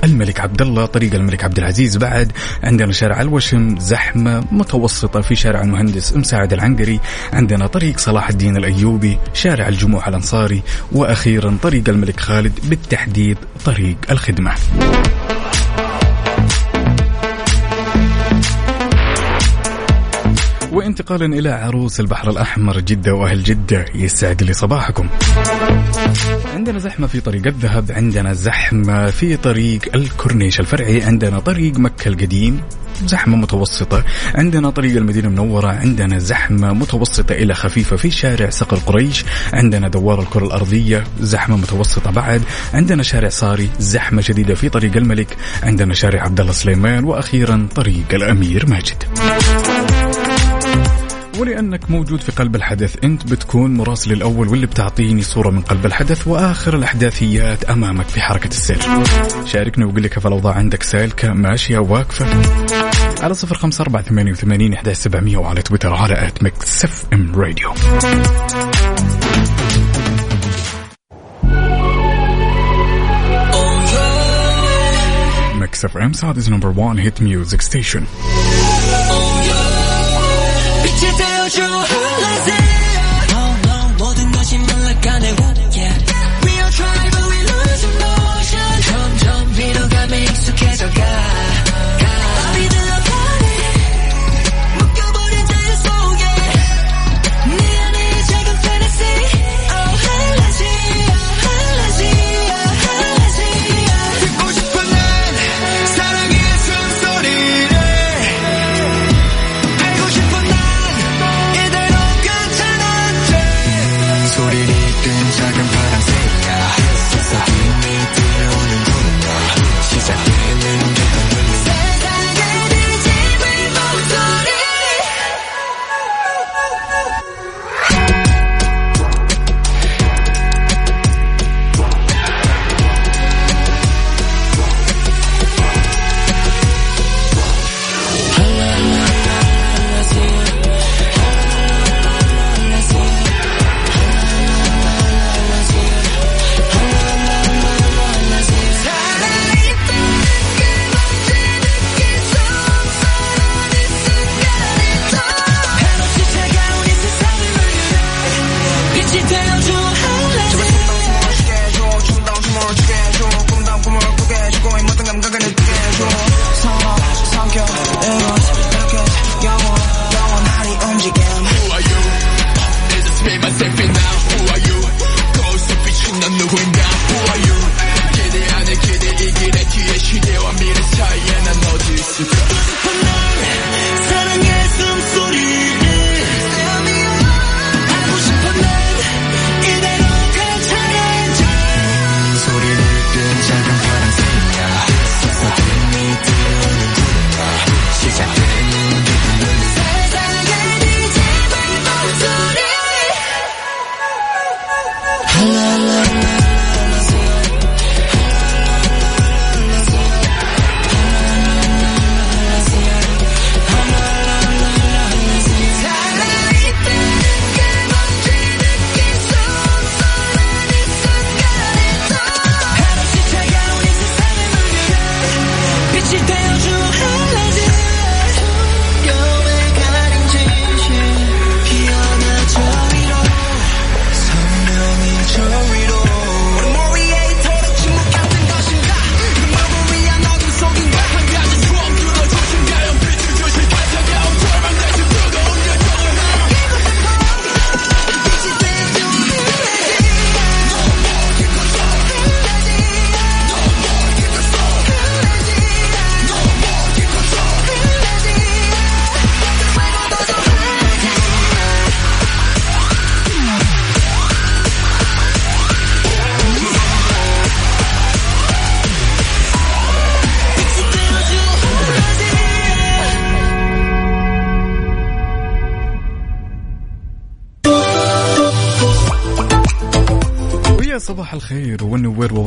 [0.03, 2.31] الملك عبد الله طريق الملك عبد العزيز بعد
[2.63, 6.99] عندنا شارع الوشم زحمة متوسطة في شارع المهندس مساعد العنقري
[7.33, 14.51] عندنا طريق صلاح الدين الأيوبي شارع الجموع الأنصاري وأخيرا طريق الملك خالد بالتحديد طريق الخدمة.
[20.77, 25.09] وانتقالا إلى عروس البحر الأحمر جدة وأهل جدة يسعد لي صباحكم.
[26.53, 32.61] عندنا زحمة في طريق الذهب عندنا زحمة في طريق الكورنيش الفرعي عندنا طريق مكة القديم
[33.05, 34.03] زحمة متوسطة
[34.35, 40.21] عندنا طريق المدينة المنورة عندنا زحمة متوسطة إلى خفيفة في شارع صقر قريش عندنا دوار
[40.21, 42.41] الكرة الأرضية زحمة متوسطة بعد
[42.73, 48.13] عندنا شارع صاري زحمة شديدة في طريق الملك عندنا شارع عبد الله سليمان وأخيرا طريق
[48.13, 49.03] الأمير ماجد.
[51.37, 56.27] ولأنك موجود في قلب الحدث أنت بتكون مراسل الأول واللي بتعطيني صورة من قلب الحدث
[56.27, 58.79] وآخر الإحداثيات أمامك في حركة السير.
[59.45, 62.25] شاركنا وقل لي كيف الأوضاع عندك سالكة ماشية واقفة؟
[63.23, 67.73] على صفر خمسة أربعة ثمانية وثمانين إحدى سبعمية وعلى تويتر على at Mix FM Radio.
[75.55, 78.46] Mix FM Saudi's number 1 hit music station.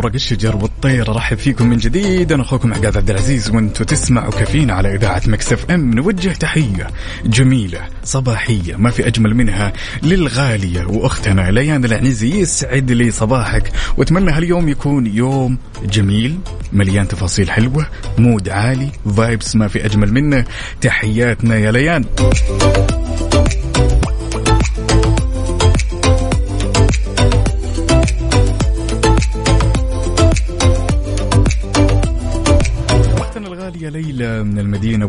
[0.01, 2.33] وورق الشجر والطير ارحب فيكم من جديد.
[2.33, 5.95] أنا أخوكم عقاد عبد العزيز وأنتم تسمعوا كافيين على إذاعة Mix FM.
[5.95, 6.87] نوجه تحية
[7.25, 9.73] جميلة صباحية ما في أجمل منها
[10.03, 12.41] للغالية وأختنا ليان العنزي.
[12.41, 16.39] يسعد لي صباحك وأتمنى هاليوم يكون يوم جميل
[16.73, 17.87] مليان تفاصيل حلوة
[18.19, 20.45] mood عالي vibes ما في أجمل منه.
[20.81, 22.05] تحياتنا يا ليان.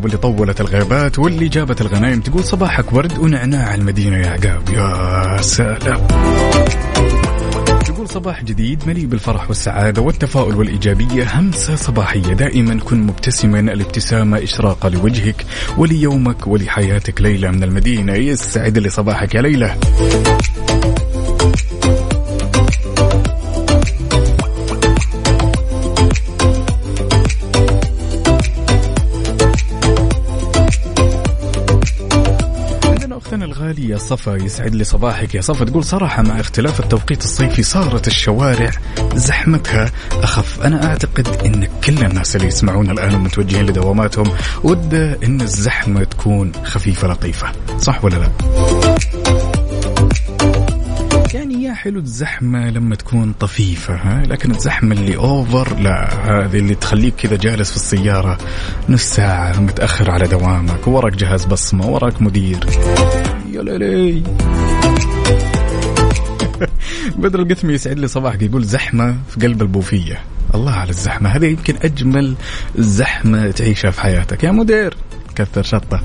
[0.02, 4.68] واللي طولت الغيبات واللي جابت الغنايم تقول صباحك ورد ونعناع المدينة يا عقاب.
[4.68, 6.06] يا سلام.
[7.84, 11.38] تقول صباح جديد مليء بالفرح والسعادة والتفاؤل والإيجابية.
[11.38, 12.20] همسة صباحية.
[12.20, 13.60] دائما كن مبتسما.
[13.60, 15.46] الابتسامة إشراقة لوجهك
[15.78, 18.12] وليومك ولحياتك ليلى من المدينة.
[18.12, 19.76] يسعد لي صباحك يا ليلى.
[33.92, 35.64] الغاليه صفا يسعد لي صباحك يا صفا.
[35.64, 38.70] تقول صراحة مع اختلاف التوقيت الصيفي صارت الشوارع
[39.14, 39.90] زحمتها.
[40.12, 40.60] أخف.
[40.60, 44.26] أنا أعتقد إن كل الناس اللي يسمعون الآن ومتوجهين لدواماتهم
[44.64, 47.52] وده إن الزحمة تكون خفيفة لطيفة.
[47.78, 48.28] صح ولا لا؟
[51.34, 56.08] يعني يا حلو الزحمة لما تكون طفيفة ها؟ لكن الزحمة اللي أوفر لا.
[56.24, 58.38] هذه اللي تخليك كذا جالس في السيارة
[58.88, 62.66] نص ساعة متأخر على دوامك وراك جهاز بصمة وراك مدير.
[63.54, 64.22] يا ليلي.
[67.22, 70.18] بدر القثمي يسعد لي صباحك يقول زحمة في قلب البوفية.
[70.54, 71.28] الله على الزحمة.
[71.28, 72.34] هذه يمكن أجمل
[72.78, 74.44] زحمة تعيشها في حياتك.
[74.44, 74.96] يا مدير
[75.34, 76.00] كثر شطة.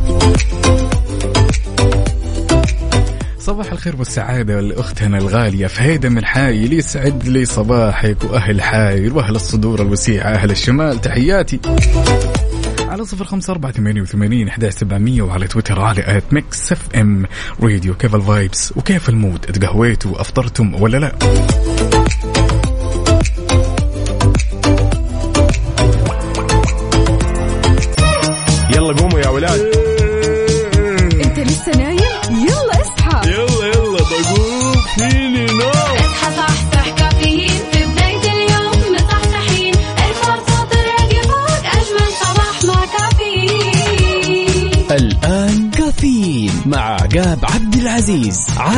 [3.40, 9.82] صباح الخير والسعادة لأختنا الغالية فهيدة من حايل يسعد لي صباحك وأهل حايل وأهل الصدور
[9.82, 11.02] الوسيعة أهل الشمال.
[11.02, 11.60] تحياتي.
[12.88, 17.26] على صفر خمسة أربعة ثمانية وثمانين أحداش سبعمية وعلى تويتر على at Mix FM
[17.64, 17.94] Radio.
[17.94, 21.12] كيف ال vibes وكيف ال mood؟ تقهويتوا أفطرتم ولا لا؟
[28.76, 29.87] يلا قوموا يا ولاد.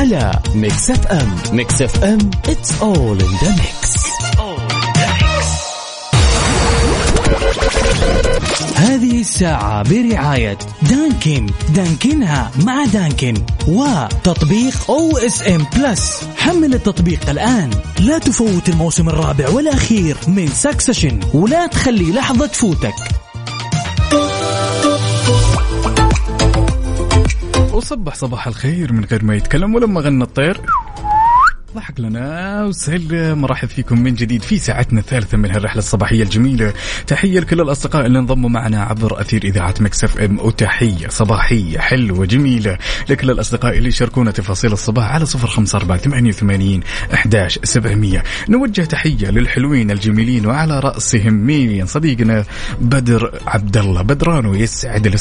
[0.10, 3.99] على Mix FM Mix FM it's all in the mix.
[8.76, 11.45] هذه الساعة برعاية Dunkin.
[11.70, 13.34] دانكنها مع Dunkin.
[13.68, 17.70] وتطبيق OSN Plus حمل التطبيق الآن.
[17.99, 23.18] لا تفوت الموسم الرابع والأخير من Succession ولا تخلي لحظة تفوتك.
[27.80, 28.15] وصبح.
[28.15, 30.61] صباح الخير من غير ما يتكلم ولما غنى الطير.
[31.75, 36.73] ضحك لنا وسلم مرحب فيكم من جديد في ساعتنا الثالثة من هالرحلة الصباحية الجميلة.
[37.07, 40.39] تحية لكل الأصدقاء اللي انضموا معنا عبر أثير إذاعة مكسف إم.
[40.39, 42.77] وتحية صباحية حلوة جميلة
[43.09, 46.82] لكل الأصدقاء اللي يشاركونا تفاصيل الصباح على صفر خمسة أربعة ثمانية وثمانين
[47.13, 48.23] أحداش سبعمية.
[48.49, 52.45] نوجه تحية للحلوين الجميلين وعلى رأسهم مين صديقنا
[52.82, 55.17] بدر عبد الله بدرانو يسعد لي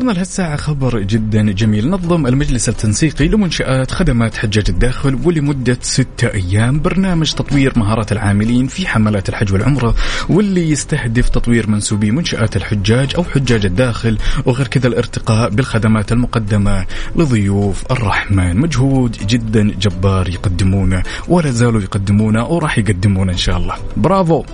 [0.00, 1.90] وخبرنا لهالساعة خبر جدا جميل.
[1.90, 8.86] نظم المجلس التنسيقي لمنشآت خدمات حجاج الداخل ولمدة ستة أيام برنامج تطوير مهارات العاملين في
[8.86, 9.94] حملات الحج والعمرة
[10.28, 16.86] واللي يستهدف تطوير منسوبي منشآت الحجاج أو حجاج الداخل وغير كذا الارتقاء بالخدمات المقدمة
[17.16, 18.56] لضيوف الرحمن.
[18.56, 23.74] مجهود جدا جبار يقدمونه ولا زالوا يقدمونه وراح يقدمونه إن شاء الله.
[23.96, 24.44] برافو!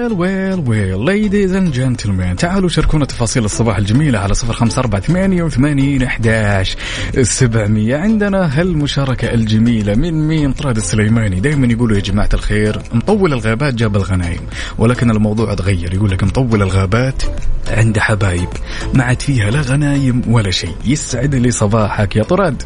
[0.00, 5.00] well well well ladies and gentlemen تعالوا شاركونا تفاصيل الصباح الجميلة على صفر خمسة أربعة
[5.00, 6.76] ثمانية وثمانين أحداش
[7.22, 7.96] سبعمية.
[7.96, 11.40] عندنا هالمشاركة الجميلة من مين؟ طراد السليماني.
[11.40, 14.40] دائما يقولوا يا جماعة الخير مطول الغابات جاب الغنايم
[14.78, 15.94] ولكن الموضوع تغير.
[15.94, 17.22] يقول لك مطول الغابات
[17.68, 18.48] عند حبايب
[18.94, 20.74] ما عاد فيها لا غنايم ولا شيء.
[20.84, 22.62] يسعد لي صباحك يا طراد.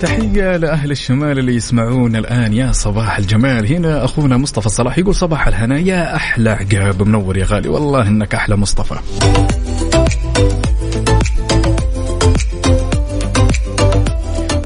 [0.00, 2.52] تحية لأهل الشمال اللي يسمعون الآن.
[2.52, 3.66] يا صباح الجمال.
[3.72, 5.78] هنا أخونا مصطفى صلاح يقول صباح الهنا.
[5.78, 7.68] يا أحلى عقاب منور يا غالي.
[7.68, 8.94] والله إنك أحلى مصطفى.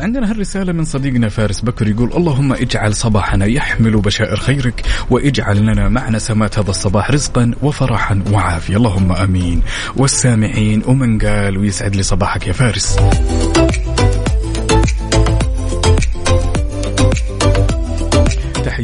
[0.01, 5.89] عندنا هالرسالة من صديقنا فارس بكر يقول اللهم اجعل صباحنا يحمل بشائر خيرك واجعل لنا
[5.89, 8.77] مع نسمات هذا الصباح رزقا وفرحا وعافية.
[8.77, 9.63] اللهم آمين.
[9.97, 12.97] والسامعين ومن قال ويسعد لي صباحك يا فارس.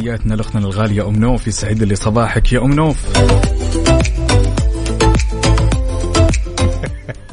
[0.01, 2.97] تحياتنا لأختنا الغالية أم نوف يسعد لي صباحك يا أم نوف.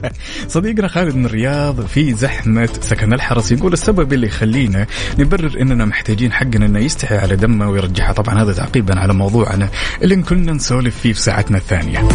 [0.48, 4.86] صديقنا خالد من الرياض في زحمة سكن الحرس يقول السبب اللي يخلينا
[5.18, 9.68] نبرر إننا محتاجين حقنا إنه يستحي على دمه ويرجعها طبعا هذا تعقيبا على موضوعنا
[10.02, 12.08] اللي كنا نسولف فيه في ساعتنا الثانية.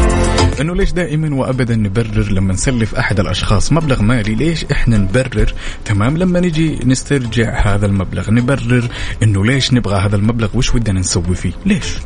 [0.62, 5.54] إنه ليش دائما وابدا نبرر لما نسلف أحد الأشخاص مبلغ مالي؟ ليش إحنا نبرر؟
[5.86, 8.88] تمام لما نجي نسترجع هذا المبلغ نبرر
[9.24, 11.98] إنه ليش نبغى هذا المبلغ؟ وش ودنا نسوي فيه؟ ليش؟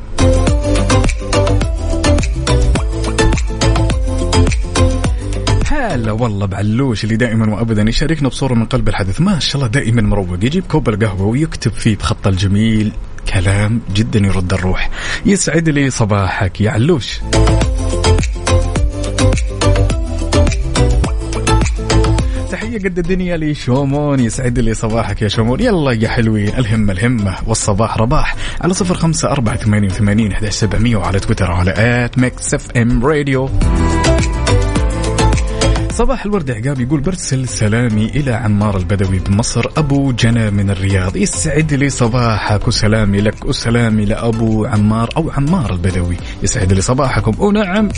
[5.97, 9.21] هلا والله بعلوش اللي دائما وابدا يشاركنا بصورة من قلب الحدث.
[9.21, 10.37] ما شاء الله دائما مروق.
[10.43, 12.91] يجيب كوب القهوه ويكتب فيه بخط الجميل.
[13.33, 14.89] كلام جدا يرد الروح.
[15.25, 17.19] يسعد لي صباحك يا علوش.
[22.51, 24.19] تحية قد الدنيا لي شومون.
[24.19, 25.59] يسعد لي صباحك يا شومون.
[25.59, 27.35] يلا يا حلوين الهمة الهمة.
[27.47, 28.35] والصباح رباح.
[28.61, 30.33] على صفر خمسة أربعة ثمانية وثمانين
[30.95, 33.49] وعلى تويتر وعلى at Mix FM Radio.
[35.97, 41.17] صباح الورد عقاب يقول برسل سلامي إلى عمار البدوي بمصر أبو جنى من الرياض.
[41.17, 46.17] يسعد لي صباحك وسلامي لك وسلامي لأبو عمار أو عمار البدوي.
[46.43, 47.31] يسعد لي صباحكم.
[47.39, 47.89] ونعم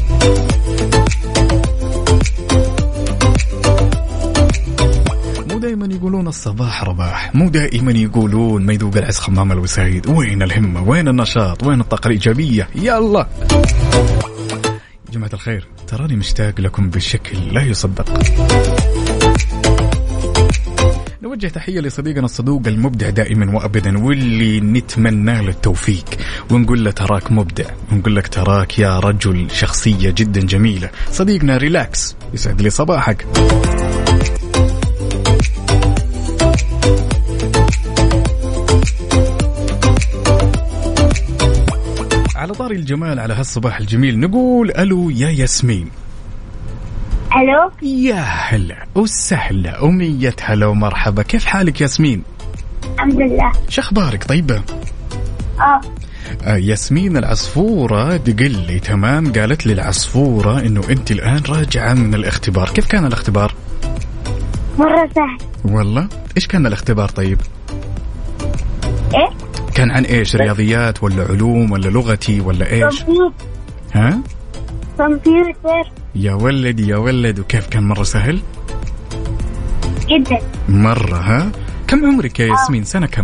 [5.62, 10.08] دائما يقولون الصباح رباح مو دائما يقولون ما يذوق العز خمام الوسايد.
[10.08, 13.28] وين الهمة؟ وين النشاط؟ وين الطاقة الإيجابية؟ يلا
[15.14, 18.20] جماعة الخير تراني مشتاق لكم بشكل لا يصدق
[21.22, 26.06] نوجه تحية لصديقنا الصدوق المبدع دائما وأبدا واللي نتمنى له التوفيق.
[26.52, 30.90] ونقول له تراك مبدع ونقول لك تراك يا رجل شخصية جدا جميلة.
[31.12, 33.26] صديقنا Relax يسعد لي صباحك.
[42.50, 45.90] على طاري الجمال على هالصباح الجميل نقول ألو يا ياسمين.
[47.36, 52.24] ألو؟ يا هلا وسهلا ومية هلا ومرحبا كيف حالك ياسمين؟
[52.94, 53.52] الحمد لله.
[53.70, 54.56] شو أخبارك؟ طيبة؟
[55.60, 55.82] آه.
[56.44, 62.70] آه ياسمين العصفورة تقول لي تمام؟ قالت لي العصفورة إنه أنت الآن راجعة من الاختبار
[62.70, 63.54] كيف كان الاختبار؟
[64.78, 65.72] مرة سهل.
[65.74, 67.42] والله؟ إيش كان الاختبار طيب؟
[69.14, 69.49] إيه؟
[69.80, 73.06] كان عن إيش؟ رياضيات ولا علوم ولا لغتي ولا إيش؟
[73.94, 74.20] ها؟
[74.98, 78.40] كمبيوتر يا ولد يا ولد وكيف كان مرة سهل؟
[80.10, 80.40] جدا.
[80.70, 81.52] مرة ها؟
[81.88, 83.24] كم عمرك يا ياسمين؟ سنة كم؟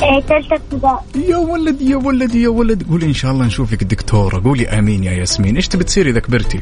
[0.00, 1.30] تالتة ابتدائي.
[1.30, 2.82] يا ولد يا ولد يا ولد.
[2.90, 4.42] قولي إن شاء الله نشوفك دكتورة.
[4.44, 5.56] قولي آمين يا ياسمين.
[5.56, 6.60] إيش تبي تصيري إذا كبرتي؟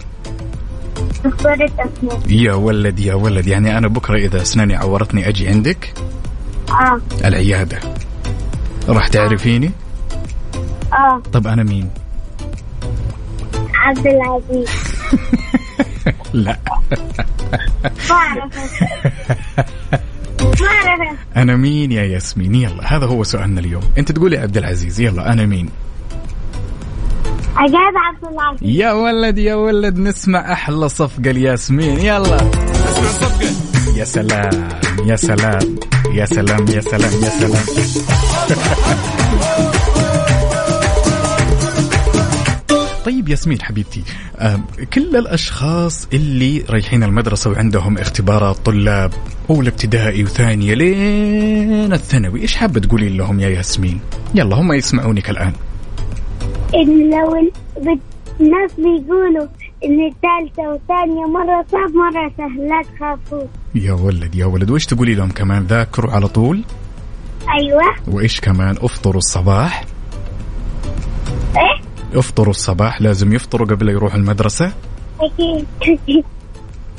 [1.25, 2.21] دكتورة أسنان.
[2.29, 3.47] يا ولد يا ولد.
[3.47, 5.95] يعني أنا بكرة إذا أسناني عورتني أجي عندك؟
[6.71, 7.01] آه.
[7.25, 7.79] العيادة.
[8.89, 9.71] راح تعرفيني؟
[10.93, 11.23] آه.
[11.33, 11.91] طب أنا مين؟
[13.75, 14.69] عبد العزيز.
[16.33, 16.59] لا.
[18.11, 18.63] ما أعرفه.
[20.61, 23.83] ما أنا مين يا ياسمين؟ يلا هذا هو سؤالنا اليوم.
[23.99, 25.69] أنت تقولي عبد العزيز يلا أنا مين؟
[27.57, 28.77] عجاب عبد العزيز.
[28.77, 32.51] يا ولد يا ولد نسمع أحلى صفقة الياسمين يلا.
[33.97, 34.69] يا سلام
[35.07, 35.77] يا سلام
[36.13, 37.65] يا سلام يا سلام يا سلام.
[43.05, 44.03] طيب ياسمين حبيبتي
[44.93, 49.13] كل الأشخاص اللي رايحين المدرسة وعندهم اختبارات طلاب
[49.51, 54.01] اولى ابتدائي وثانية لين الثانوي إيش حابة تقولي لهم يا ياسمين؟
[54.35, 55.53] يلا هم يسمعونك الآن.
[56.75, 57.51] إن لو
[58.41, 59.47] الناس بيقولوا
[59.85, 63.47] إن الثالثة والثانية مرة صعب مرة سهل لا تخافوا.
[63.75, 66.65] يا ولد يا ولد وإيش تقولي لهم كمان؟ ذاكروا على طول؟
[67.59, 67.83] أيوه.
[68.09, 69.85] وإيش كمان؟ افطروا الصباح؟
[71.57, 71.84] إيه؟
[72.19, 74.73] افطروا الصباح لازم يفطروا قبل يروحوا المدرسة؟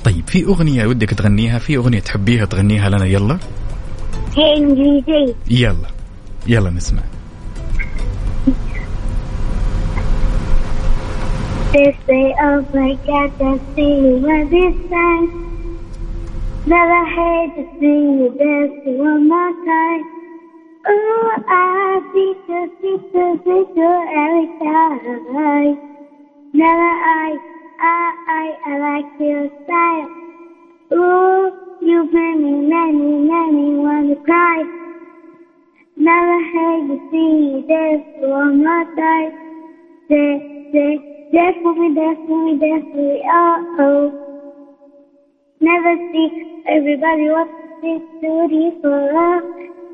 [0.06, 3.38] طيب في أغنية ودك تغنيها في أغنية تحبيها تغنيها لنا يلا؟
[4.38, 5.88] هي يلا
[6.48, 7.02] يلا نسمع.
[11.74, 13.32] They say, oh my God,
[13.76, 15.46] see you at this time.
[16.66, 20.15] Never hate to see you dance one more time.
[20.88, 22.98] Oh, I to to see
[23.76, 25.80] to every time.
[26.54, 27.40] Never I,
[27.80, 30.10] I, I, I like your style.
[30.94, 34.66] Ooh, You made me, made me, made me wanna cry.
[35.98, 39.34] Never had to see this one more time.
[40.10, 41.02] Say, say,
[41.34, 44.14] dance for me, dance for me, dance for me, oh, oh.
[45.62, 46.30] Never see
[46.68, 48.00] everybody wants to see
[48.82, 49.46] for love.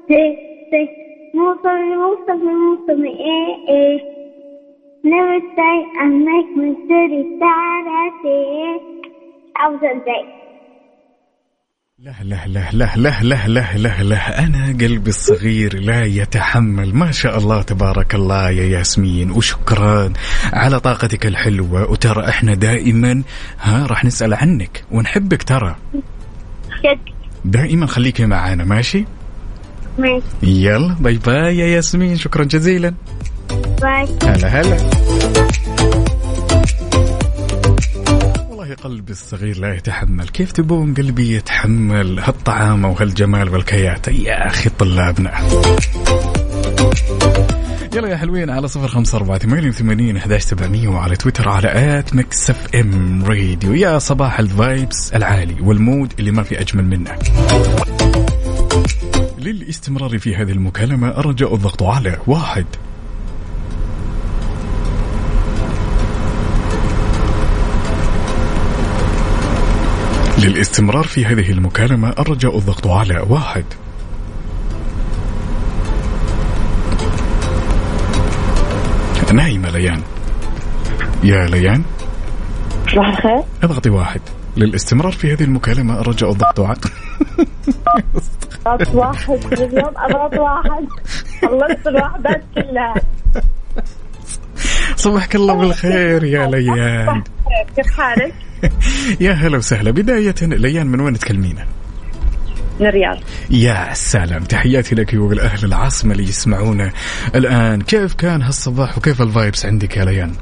[0.10, 0.40] Say,
[0.72, 0.90] me,
[1.34, 1.58] move
[2.86, 3.98] for me, eh, eh.
[5.04, 9.06] Say I make my city end.
[9.56, 10.42] I was day.
[12.00, 17.12] لا لا لا لا لا لا لا لا لا أنا قلبي الصغير لا يتحمل ما
[17.12, 20.14] شاء الله تبارك الله يا ياسمين وشكرا
[20.54, 23.24] على طاقتك الحلوة وترى إحنا دائما
[23.60, 25.76] ها راح نسأل عنك ونحبك ترى
[27.46, 29.06] دائما خليكي معانا ماشي
[30.02, 32.94] ماشي يلا باي باي يا ياسمين شكرا جزيلا.
[33.82, 34.08] باي.
[34.24, 34.78] هلا هلا.
[38.50, 40.28] والله قلبي الصغير لا يتحمل.
[40.28, 44.08] كيف تبون قلبي يتحمل؟ هالطعامة وهالجمال والكياتة.
[44.08, 45.32] يا أخي طلابنا.
[47.96, 52.16] يلا يا حلوين على صفر خمسة أربعة ثمانية وثمانين أحداش سبعمية وعلى تويتر على at
[52.16, 53.74] Mix FM Radio.
[53.74, 57.12] يا صباح ال vibes العالي وال mood اللي ما في أجمل منه.
[59.38, 62.66] للاستمرار في هذه المكالمة الرجاء الضغط على واحد.
[70.38, 73.66] للاستمرار في هذه المكالمة الرجاء الضغط على واحد.
[79.34, 80.02] نايمة ليان.
[81.24, 81.84] يا ليان.
[82.92, 83.44] صباح الخير.
[83.64, 84.22] أضغطي واحد.
[84.58, 86.02] للاستمرار في هذه المكالمة.
[86.02, 86.78] الرجاء الضغط على
[88.66, 90.88] اضغط واحد اليوم اضغط واحد.
[91.42, 92.94] خلصت الوحدات كلها.
[94.96, 97.24] صبحك الله بالخير يا ليان.
[97.76, 98.34] كيف حالك؟
[99.26, 99.92] يا هلا وسهلا.
[99.92, 101.66] بداية ليان من وين تكلمينا؟
[102.80, 103.18] من الرياض.
[103.50, 104.44] يا سلام.
[104.44, 106.92] تحياتي لك ولأهل العاصمة اللي يسمعونا
[107.36, 107.82] الآن.
[107.82, 110.34] كيف كان هالصباح وكيف ال vibes عندك يا ليان؟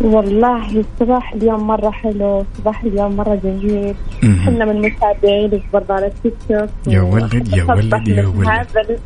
[0.00, 3.94] والله الصباح اليوم مرة حلو صباح اليوم مرة جميل.
[4.24, 6.68] إحنا من متابعينك برضه على التيك توك.
[6.86, 9.00] يا ولد يا ولد يا ولد.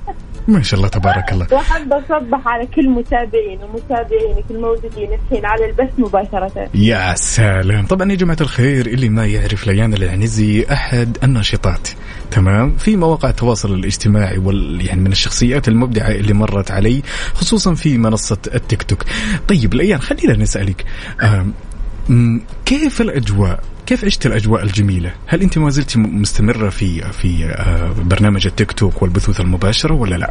[0.48, 1.46] ما شاء الله تبارك الله.
[1.52, 6.68] وحابة أصبح على كل متابعين ومتابعينك الموجودين الحين على البث مباشرة.
[6.74, 7.86] يا سلام.
[7.86, 11.88] طبعا يا جماعة الخير اللي ما يعرف ليان العنزي أحد الناشطات.
[12.30, 17.02] تمام؟ في مواقع التواصل الاجتماعي وال يعني من الشخصيات المبدعة اللي مرت علي
[17.34, 19.04] خصوصا في منصة التيك توك.
[19.48, 20.84] طيب ليان خلينا نسألك
[22.64, 27.54] كيف الأجواء كيف عشت الأجواء الجميلة؟ هل أنت ما زلت مستمرة في في
[28.04, 30.30] برنامج التيك توك والبثوث المباشره ولا لا؟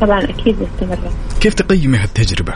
[0.00, 1.12] طبعا أكيد مستمرة.
[1.40, 2.54] كيف تقيمي هالتجربة؟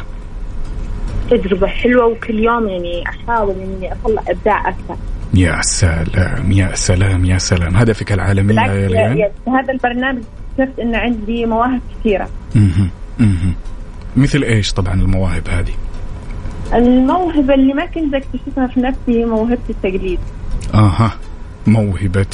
[1.30, 4.96] تجربة حلوة وكل يوم يعني أحاول إني أطلع إبداع أكثر.
[5.34, 10.22] يا سلام يا سلام يا سلام هدفك العالمية يا ليان هذا البرنامج
[10.58, 12.28] اكتشفت ان عندي مواهب كثيرة.
[12.56, 12.88] أها
[13.20, 13.54] أها
[14.16, 15.72] مثل إيش طبعا المواهب هذه؟
[16.74, 20.18] الموهبة اللي ما كنت اكتشفها في نفسي هي موهبة التقليد
[20.74, 21.12] آها
[21.66, 22.26] موهبة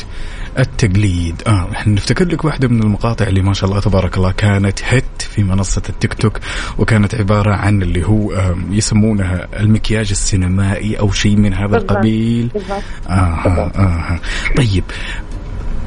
[0.58, 4.78] التقليد آه إحنا نفتكر لك واحدة من المقاطع اللي ما شاء الله تبارك الله كانت
[4.84, 6.38] هيت في منصة التيك توك
[6.78, 11.90] وكانت عبارة عن اللي هو يسمونها المكياج السينمائي أو شيء من هذا بالضبط.
[11.90, 12.82] القبيل بالضبط.
[13.08, 14.20] آه آه
[14.56, 14.84] طيب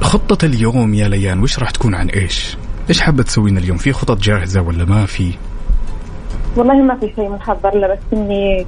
[0.01, 2.57] خطة اليوم يا ليان وش راح تكون عن إيش؟
[2.89, 5.31] إيش حابة تسوين اليوم؟ في خطط جاهزة ولا ما في؟
[6.57, 8.65] والله ما في شيء محضر له بس إني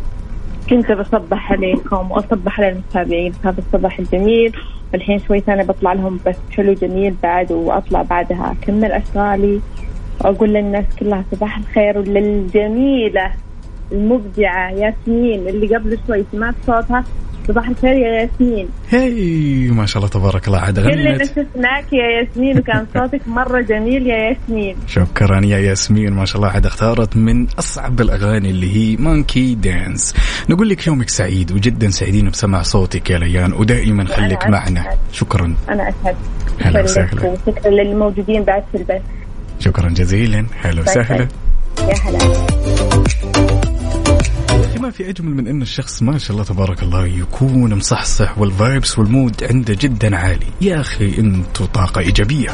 [0.69, 4.55] كنت بصبح عليكم وأصبح على المتابعين هذا الصباح الجميل.
[4.93, 9.61] والحين شوي ثانية بطلع لهم بس حلو جميل بعد وأطلع بعدها أكمل أشغالي.
[10.21, 13.31] وأقول للناس كلها صباح الخير وللجميلة
[13.91, 17.03] المبدعة ياسمين اللي قبل شوي سمعت صوتها.
[17.47, 18.67] صباح الخير يا ياسمين.
[18.89, 20.59] هي ما شاء الله تبارك الله.
[20.59, 24.75] عاد كلنا شفناك يا ياسمين وكان صوتك مرة جميل يا ياسمين.
[24.87, 26.49] شكرا يا ياسمين ما شاء الله.
[26.49, 30.13] عاد اختارت من أصعب الأغاني اللي هي مانكي دانس
[30.49, 34.47] نقول لك يومك سعيد وجدا سعيدين بسمع صوتك يا ليان ودائما خليك.
[34.47, 34.85] معنا.
[35.11, 35.55] شكرا.
[35.69, 36.15] أنا أسعد
[36.61, 37.35] هلا شكرا وسهلا.
[37.47, 39.01] وشكرا للموجودين بعد في البث.
[39.59, 40.45] شكرا جزيلا.
[40.61, 41.27] هلا وسهلا.
[41.79, 43.44] يا هلا.
[44.91, 49.14] في أجمل من أن الشخص ما شاء الله تبارك الله يكون مصحصح وال vibes وال
[49.14, 50.47] mood عنده جدا عالي.
[50.61, 52.49] يا أخي أنتوا طاقة إيجابية.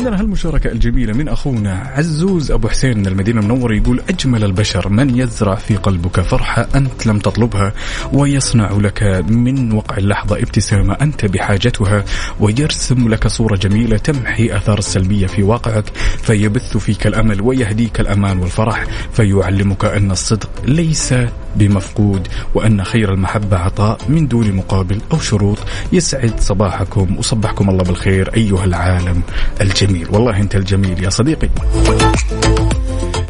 [0.00, 5.18] عندنا هالمشاركة الجميلة من أخونا عزوز أبو حسين من المدينة المنورة يقول أجمل البشر من
[5.18, 7.72] يزرع في قلبك فرحة أنت لم تطلبها
[8.12, 12.04] ويصنع لك من وقع اللحظة ابتسامة أنت بحاجتها
[12.40, 15.84] ويرسم لك صورة جميلة تمحي أثار السلبية في واقعك
[16.22, 21.14] فيبث فيك الأمل ويهديك الأمان والفرح فيعلمك أن الصدق ليس
[21.56, 25.58] بمفقود وأن خير المحبة عطاء من دون مقابل أو شروط.
[25.92, 29.22] يسعد صباحكم وصبحكم الله بالخير أيها العالم
[29.60, 30.06] الجميل.
[30.10, 31.48] والله أنت الجميل يا صديقي.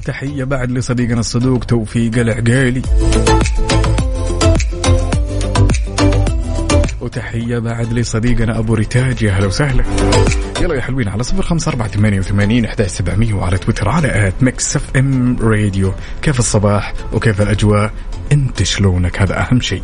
[0.04, 2.82] تحية بعد لصديقنا الصدوق توفيق العقالي.
[7.00, 9.22] وتحية بعد لصديقنا أبو ريتاج.
[9.22, 9.84] يا هلا وسهلا.
[10.60, 14.34] يلا يا حلوين على صفر خمسة أربعة ثمانية وثمانين أحداش سبعمية وعلى تويتر على at
[14.40, 15.92] Mix FM Radio.
[16.22, 17.92] كيف الصباح وكيف الأجواء؟
[18.32, 19.82] أنت شلونك؟ هذا أهم شيء.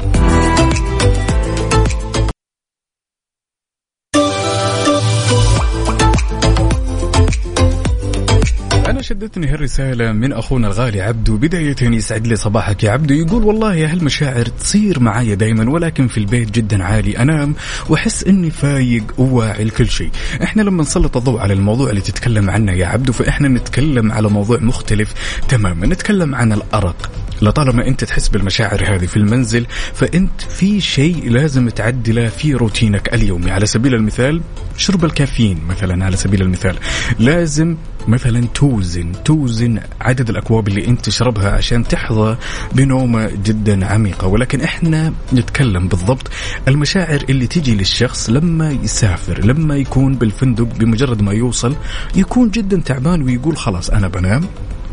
[8.87, 11.37] أنا شدتني هالرسالة من أخونا الغالي عبدو.
[11.37, 13.15] بداية يسعد لي صباحك يا عبدو.
[13.15, 17.19] يقول والله هالمشاعر تصير معايا دايما ولكن في البيت جدا عالي.
[17.19, 17.55] أنام
[17.89, 20.11] وأحس إني فايق وواعي لكل شيء.
[20.43, 24.59] إحنا لما نسلط الضوء على الموضوع اللي تتكلم عنه يا عبدو فإحنا نتكلم على موضوع
[24.61, 25.15] مختلف
[25.49, 25.87] تماما.
[25.87, 27.11] نتكلم عن الأرق.
[27.43, 33.51] لطالما انت تحس بالمشاعر هذه في المنزل فانت في شيء لازم تعدله في روتينك اليومي.
[33.51, 34.41] على سبيل المثال
[34.77, 36.77] شرب الكافيين مثلا على سبيل المثال.
[37.19, 37.77] لازم
[38.09, 42.37] مثلا توزن توزن عدد الأكواب اللي انت تشربها عشان تحظى
[42.73, 44.27] بنومة جدا عميقة.
[44.27, 46.31] ولكن إحنا نتكلم بالضبط.
[46.69, 51.77] المشاعر اللي تيجي للشخص لما يسافر لما يكون بالفندق بمجرد ما يوصل
[52.15, 54.45] يكون جدا تعبان ويقول خلاص أنا بنام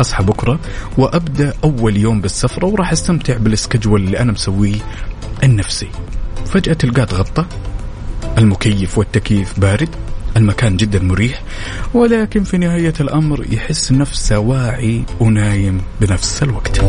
[0.02, 0.60] أصحى بكرة
[0.98, 4.76] وأبدأ أول يوم بالسفرة وراح أستمتع بالسكجول اللي أنا مسويه
[5.44, 5.88] النفسي.
[6.46, 7.46] فجأة تلقاه تغطى.
[8.38, 9.89] المكيف والتكييف بارد
[10.38, 11.41] المكان جدا مريح
[11.94, 16.82] ولكن في نهاية الأمر يحس نفسه واعي ونايم بنفس الوقت.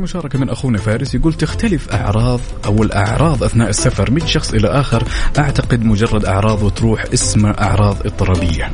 [0.00, 4.10] هنا هالمشاركة من أخونا فارس يقول تختلف أعراض أو الأعراض أثناء السفر.
[4.10, 5.02] من شخص إلى آخر.
[5.38, 8.70] أعتقد مجرد أعراض وتروح اسمها أعراض اضطرابية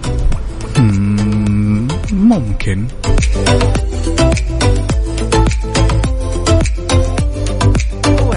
[0.79, 2.87] مم، ممكن.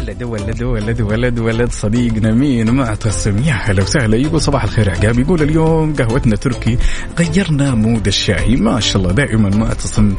[0.10, 3.38] ولد ولد ولد ولد ولد صديقنا مين معتصم.
[3.38, 4.18] يا هلا وسهلا.
[4.18, 5.20] يقول صباح الخير عقاب.
[5.20, 6.78] يقول اليوم قهوتنا تركي.
[7.20, 8.56] غيرنا مود الشاهي.
[8.56, 9.14] ما شاء الله.
[9.14, 10.16] دائما معتصم.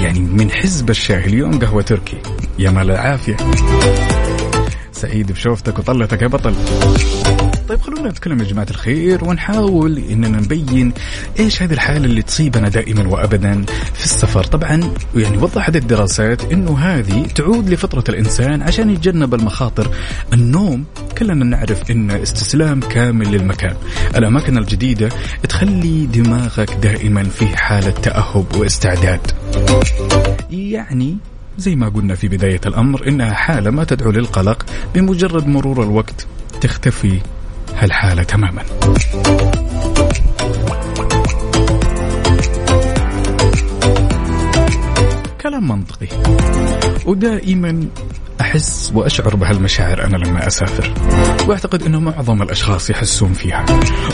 [0.00, 1.26] يعني من حزب الشاهي.
[1.26, 2.16] اليوم قهوة تركي.
[2.58, 3.36] يا مال العافية.
[4.92, 6.54] سعيد بشوفتك وطلتك يا بطل.
[7.68, 10.92] طيب خلونا نتكلم يا جماعة الخير ونحاول إننا نبين
[11.38, 13.64] إيش هذه الحالة اللي تصيبنا دائما وابدا
[13.94, 14.44] في السفر.
[14.44, 19.90] طبعا يعني وضحت الدراسات إنه هذه تعود لفطرة الإنسان عشان يتجنب المخاطر.
[20.32, 20.84] النوم
[21.18, 23.76] كلنا نعرف إن استسلام كامل للمكان.
[24.16, 25.08] الأماكن الجديدة
[25.48, 29.20] تخلي دماغك دائما في حالة تأهب واستعداد.
[30.50, 31.16] يعني
[31.58, 36.26] زي ما قلنا في بداية الأمر إنها حالة ما تدعو للقلق بمجرد مرور الوقت
[36.60, 37.20] تختفي
[37.78, 38.62] هالحالة تماما.
[45.58, 46.08] كلام منطقي.
[47.06, 47.88] ودائما
[48.40, 50.94] أحس وأشعر بهالمشاعر أنا لما أسافر.
[51.48, 53.66] وأعتقد أنه معظم الأشخاص يحسون فيها.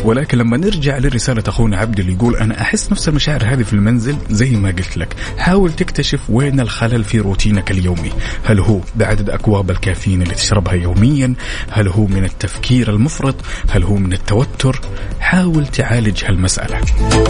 [0.05, 4.17] ولكن لما نرجع لرسالة أخونا عبد اللي يقول أنا أحس نفس المشاعر هذه في المنزل
[4.31, 5.15] زي ما قلت لك.
[5.39, 8.13] حاول تكتشف وين الخلل في روتينك اليومي.
[8.45, 11.35] هل هو بعدد أكواب الكافيين اللي تشربها يوميا؟
[11.71, 13.35] هل هو من التفكير المفرط؟
[13.71, 14.81] هل هو من التوتر؟
[15.21, 16.81] حاول تعالج هالمسألة.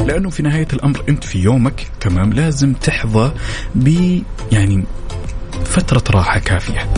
[0.06, 3.32] لأنه في نهاية الأمر أنت في يومك تمام لازم تحظى
[3.74, 3.88] ب
[4.52, 4.84] يعني
[5.64, 6.88] فترة راحة كافية.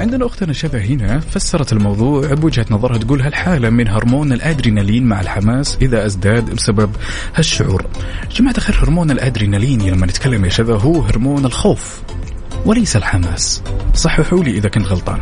[0.00, 5.78] عندنا أختنا شذا هنا فسرت الموضوع بوجهة نظرها تقول هالحالة من هرمون الأدرينالين مع الحماس
[5.82, 6.90] إذا ازداد بسبب
[7.34, 7.86] هالشعور.
[8.36, 12.02] جماعة الخير هرمون الأدرينالين لما نتكلم يا شذا هو هرمون الخوف
[12.66, 13.62] وليس الحماس.
[13.94, 15.20] صححوا لي إذا كنت غلطان.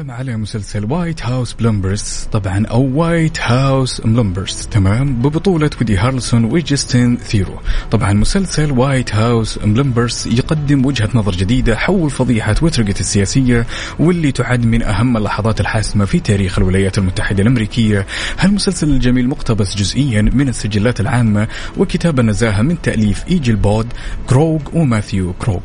[0.00, 6.44] نتكلم على مسلسل White House Plumbers طبعا أو White House Plumbers تمام؟ ببطولة وودي هارلسون
[6.44, 7.60] وجستن ثيرو.
[7.90, 13.66] طبعا مسلسل White House Plumbers يقدم وجهة نظر جديدة حول فضيحة ووترجيت السياسية
[13.98, 18.06] واللي تعد من أهم اللحظات الحاسمة في تاريخ الولايات المتحدة الأمريكية.
[18.38, 23.86] هالمسلسل الجميل مقتبس جزئيا من السجلات العامة وكتاب النزاهة من تأليف ايجل باد
[24.26, 25.60] كروغ وماثيو كروغ.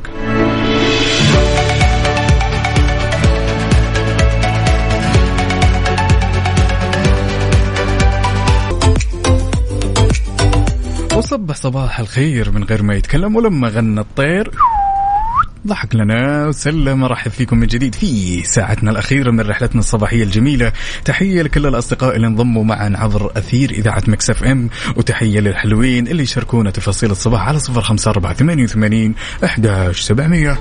[11.35, 14.51] وصبح صباح الخير من غير ما يتكلم ولما غنى الطير.
[15.67, 20.71] ضحك لنا وسلم رحب فيكم من جديد في ساعتنا الأخيرة من رحلتنا الصباحية الجميلة.
[21.05, 24.69] تحية لكل الأصدقاء اللي انضموا معنا عبر أثير إذاعة مكسف أم.
[24.95, 30.57] وتحية للحلوين اللي يشاركونا تفاصيل الصباح على صفر خمسة أربعة ثمانية وثمانين أحداش سبعمية.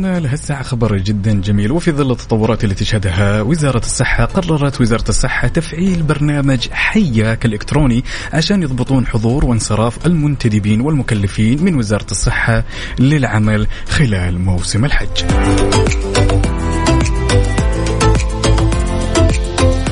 [0.00, 1.72] خلال هالساعة خبر جدا جميل.
[1.72, 8.62] وفي ظل التطورات اللي تشهدها وزارة الصحة قررت وزارة الصحة تفعيل برنامج حياك الإلكتروني عشان
[8.62, 12.64] يضبطون حضور وانصراف المنتدبين والمكلفين من وزارة الصحة
[12.98, 15.24] للعمل خلال موسم الحج.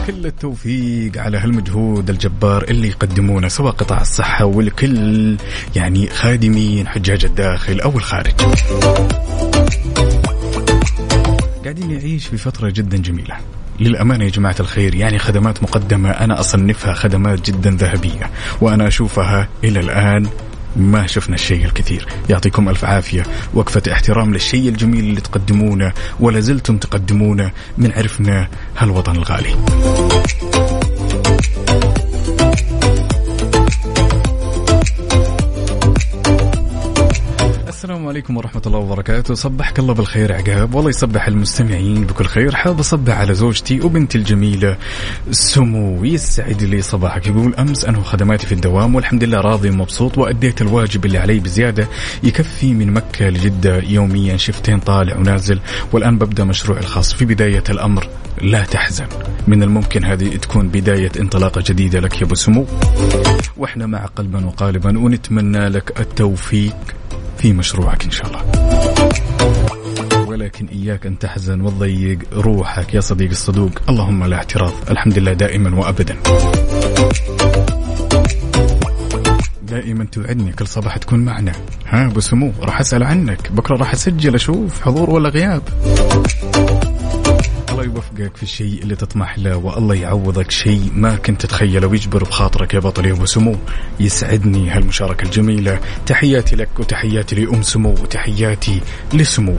[0.06, 5.36] كل التوفيق على هالمجهود الجبار اللي يقدمونه سواء قطاع الصحة والكل
[5.76, 8.34] يعني خادمين حجاج الداخل أو الخارج.
[11.64, 13.36] قاعدين نعيش في فترة جدا جميلة.
[13.80, 19.80] للأمانة يا جماعة الخير يعني خدمات مقدمة أنا أصنفها خدمات جدا ذهبية وأنا أشوفها إلى
[19.80, 20.28] الآن
[20.76, 22.06] ما شفنا الشيء الكثير.
[22.30, 23.22] يعطيكم ألف عافية.
[23.54, 28.48] وقفة احترام للشيء الجميل اللي تقدمونه ولا زلتم تقدمونه من عرفنا
[28.78, 29.54] هالوطن الغالي.
[38.18, 39.34] عليكم ورحمة الله وبركاته.
[39.34, 40.74] صبحك الله بالخير عقاب.
[40.74, 42.54] والله يصبح المستمعين بكل خير.
[42.54, 44.76] حاب أصبح على زوجتي وبنتي الجميلة
[45.30, 47.26] سمو يسعد لي صباحك.
[47.26, 51.88] يقول أمس أنه خدماتي في الدوام والحمد لله راضي ومبسوط وأديت الواجب اللي علي بزيادة
[52.22, 55.60] يكفي من مكة لجدة يوميا شفتين طالع ونازل.
[55.92, 58.08] والآن ببدأ مشروعي الخاص في بداية الأمر.
[58.42, 59.06] لا تحزن.
[59.48, 62.66] من الممكن هذه تكون بداية انطلاقة جديدة لك يا أبو سمو.
[63.56, 66.76] وإحنا مع قلبا وقالبا ونتمنى لك التوفيق.
[67.38, 68.42] في مشروعك إن شاء الله.
[70.28, 73.70] ولكن إياك أن تحزن وتضيق روحك يا صديقي الصدوق.
[73.88, 76.16] اللهم لا اعتراض الحمد لله دائما وأبدا.
[79.62, 81.52] دائما توعدني كل صباح تكون معنا.
[81.86, 83.52] ها أبو سمو راح أسأل عنك.
[83.52, 85.62] بكرة راح أسجل أشوف حضور ولا غياب.
[87.78, 92.74] الله يوفقك في الشيء اللي تطمح له والله يعوضك شيء ما كنت تتخيله ويجبر بخاطرك
[92.74, 93.56] يا بطل يا ابو سمو.
[94.00, 95.80] يسعدني هالمشاركة الجميلة.
[96.06, 98.80] تحياتي لك وتحياتي لأم سمو وتحياتي
[99.14, 99.56] لسمو.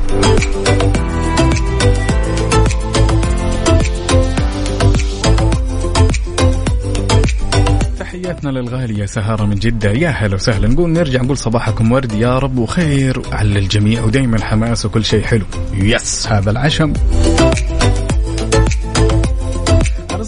[8.00, 9.92] تحياتنا للغالية سهارة من جدة.
[9.92, 10.68] يا هلا وسهلا.
[10.68, 15.46] نقول نرجع نقول صباحكم ورد يا رب وخير على الجميع ودايما حماس وكل شيء حلو.
[15.74, 16.94] يس هذا العشم.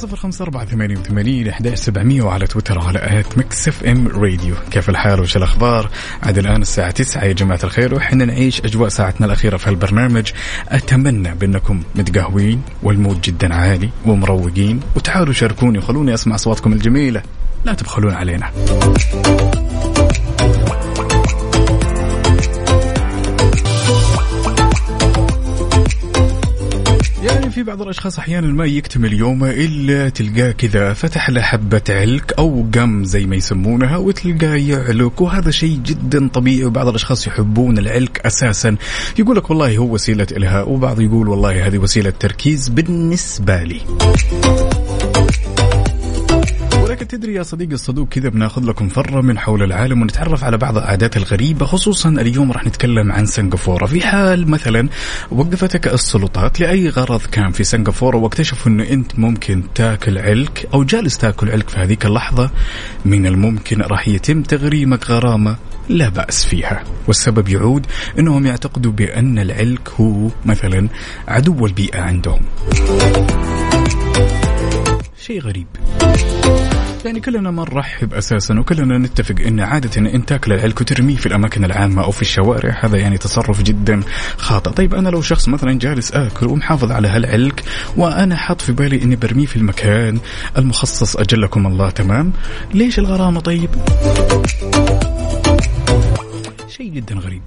[0.01, 4.55] صفر خمسة أربعة ثمانية وثمانين إحداش سبعمية وعلى تويتر على at Mix FM Radio.
[4.71, 5.89] كيف الحال وش الأخبار؟
[6.23, 10.31] عاد الآن الساعة تسعة يا جماعة الخير وإحنا نعيش أجواء ساعتنا الأخيرة في هالبرنامج.
[10.69, 17.21] أتمنى بأنكم متقهوين وال mood جدا عالي ومروقين وتعالوا شاركوني وخلوني أسمع أصواتكم الجميلة.
[17.65, 18.51] لا تبخلون علينا.
[27.24, 32.34] يعني في بعض الأشخاص أحيانا ما يكتمل يومه إلا تلقاه كذا فتح له حبة علك
[32.39, 38.26] أو قم زي ما يسمونها وتلقاه يعلك وهذا شيء جدا طبيعي وبعض الأشخاص يحبون العلك
[38.26, 38.76] أساسا.
[39.19, 43.82] يقول لك والله هو وسيلة الهاء وبعض يقول والله هذه وسيلة تركيز بالنسبة لي.
[47.12, 51.18] تدري يا صديقي الصدوق كذا بناخذ لكم فرة من حول العالم ونتعرف على بعض العادات
[51.18, 53.86] الغريبة خصوصا اليوم راح نتكلم عن سنغافورة.
[53.86, 54.89] في حال مثلا
[55.32, 61.18] وقفتك السلطات لأي غرض كان في سنغافورة واكتشفوا أنه أنت ممكن تاكل علك أو جالس
[61.18, 62.49] تاكل علك في هذيك اللحظة
[63.05, 65.55] من الممكن راح يتم تغريمك غرامة
[65.89, 66.84] لا بأس فيها.
[67.07, 67.86] والسبب يعود
[68.20, 70.88] أنهم يعتقدوا بأن العلك هو مثلا
[71.28, 72.41] عدو البيئة عندهم.
[75.18, 75.68] شيء غريب.
[77.05, 81.25] يعني كلنا ما نرحب أساسا وكلنا نتفق إن عادة إن انت تاكل العلك وترميه في
[81.25, 84.01] الأماكن العامة أو في الشوارع هذا يعني تصرف جدا
[84.37, 87.63] خاطئ، طيب أنا لو شخص مثلا جالس آكل ومحافظ على هالعلك
[87.97, 90.19] وأنا حاط في بالي إني برميه في المكان
[90.57, 92.33] المخصص أجلكم الله تمام؟
[92.73, 93.69] ليش الغرامة طيب؟
[96.67, 97.41] شيء جدا غريب.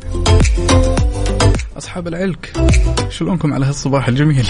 [1.78, 2.52] أصحاب العلك
[3.10, 4.46] شلونكم على هالصباح الجميل؟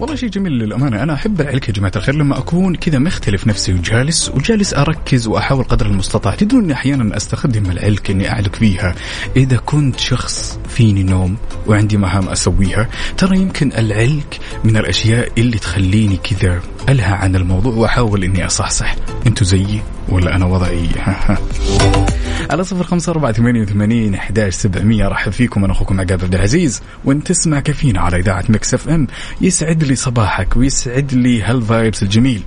[0.00, 1.02] والله شيء جميل للأمانة.
[1.02, 5.64] أنا أحب العلك يا جماعة الخير لما أكون كذا مختلف نفسي وجالس وجالس أركز وأحاول
[5.64, 6.34] قدر المستطاع.
[6.34, 8.94] تدرون أني أحيانا أستخدم العلك أني أعلك فيها
[9.36, 11.36] إذا كنت شخص فيني نوم
[11.66, 16.60] وعندي مهام أسويها ترى يمكن العلك من الأشياء اللي تخليني كذا
[16.90, 18.96] ألهى عن الموضوع وأحاول أني أصحصح.
[19.26, 20.88] أنتوا زيي ولا أنا وضعي؟
[22.50, 25.08] على صفر خمسة أربعة ثمانية وثمانين أحداش سبعمية.
[25.08, 26.82] رحب فيكم أنا أخوكم عقاب عبد العزيز.
[27.04, 29.06] وأنت تسمع كافيين على إذاعة Mix FM.
[29.40, 32.42] يسعد لي صباحك ويسعد لي هالفايبس الجميل.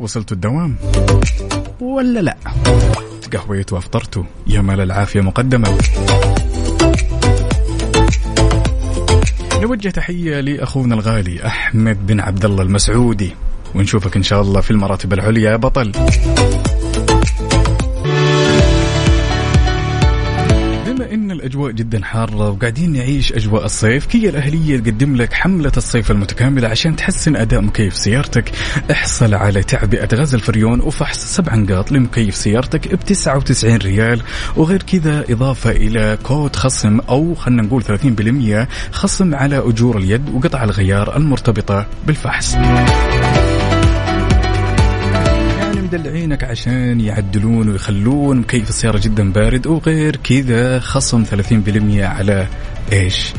[0.00, 0.76] وصلتوا الدوام؟
[1.80, 2.36] ولا لا؟
[3.22, 5.78] تقهويت وافطرتوا يا مال العافية مقدما
[9.60, 13.34] نوجه تحية لأخونا الغالي أحمد بن عبد الله المسعودي
[13.74, 15.50] ونشوفك إن شاء الله في المراتب العليا.
[15.50, 15.92] يا بطل.
[21.40, 24.06] الأجواء جدا حارة وقاعدين نعيش أجواء الصيف.
[24.06, 28.52] كيا الأهلية تقدم لك حملة الصيف المتكاملة عشان تحسن أداء مكيف سيارتك
[28.90, 34.22] احصل على تعبئه غاز الفريون وفحص سبع نقاط لمكيف سيارتك ب 99 ريال.
[34.56, 40.64] وغير كذا إضافة إلى كود خصم أو خلينا نقول 30% خصم على أجور اليد وقطع
[40.64, 42.56] الغيار المرتبطة بالفحص.
[45.90, 51.28] مدلعينك عشان يعدلون ويخلون مكيف السيارة جدا بارد وغير كذا خصم 30%
[51.98, 52.46] على
[52.92, 53.32] إيش؟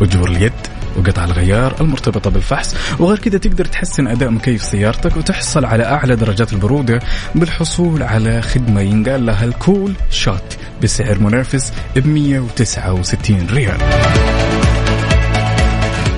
[0.00, 0.52] أجور اليد
[0.96, 6.52] وقطع الغيار المرتبطة بالفحص وغير كذا تقدر تحسن أداء مكيف سيارتك وتحصل على أعلى درجات
[6.52, 7.00] البرودة
[7.34, 13.78] بالحصول على خدمة ينقال لها الكول شوت بسعر منافس ب 169 ريال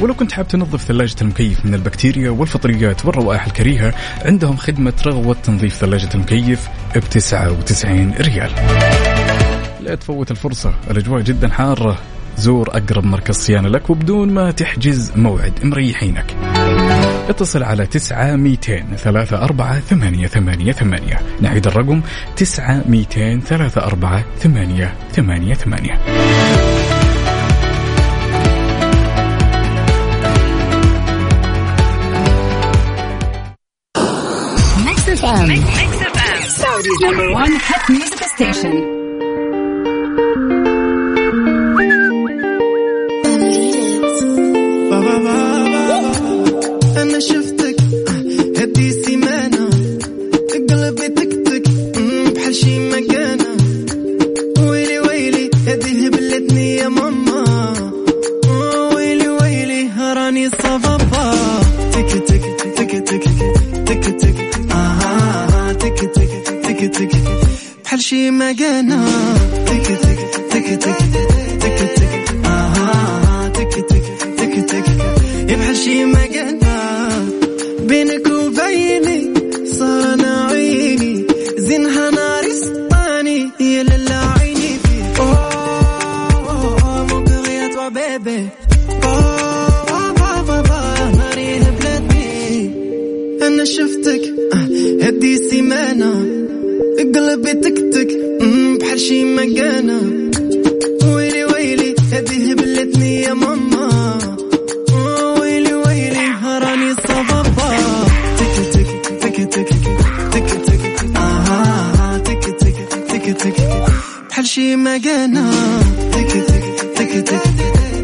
[0.00, 5.74] ولو كنت حاب تنظف ثلاجة المكيف من البكتيريا والفطريات والروائح الكريهة عندهم خدمة رغوة تنظيف
[5.74, 8.50] ثلاجة المكيف ب 99 ريال.
[9.80, 11.98] لا تفوت الفرصة الأجواء جدا حارة.
[12.36, 16.36] زور أقرب مركز صيانة لك وبدون ما تحجز موعد مريحينك.
[17.28, 21.20] اتصل على تسعة ميتين ثلاثة أربعة ثمانية ثمانية ثمانية.
[21.40, 22.00] نعيد الرقم
[22.36, 25.98] تسعة ميتين ثلاثة أربعة ثمانية ثمانية ثمانية.
[35.16, 35.48] FM.
[35.48, 36.48] Mix Mix FM.
[36.50, 38.95] Saudi's number one hit music station.
[66.86, 67.22] تك تك
[67.84, 69.04] بحال شي مكانة.
[69.66, 70.18] تك تك
[70.50, 70.96] تك تك
[71.60, 72.46] تك تك.
[72.46, 74.02] آه تك تك
[74.38, 74.84] تك تك.
[75.50, 76.25] يبحال شي مكانة
[114.95, 115.51] بحال شي مكانة
[116.11, 116.63] تك تك
[116.95, 117.43] تك تك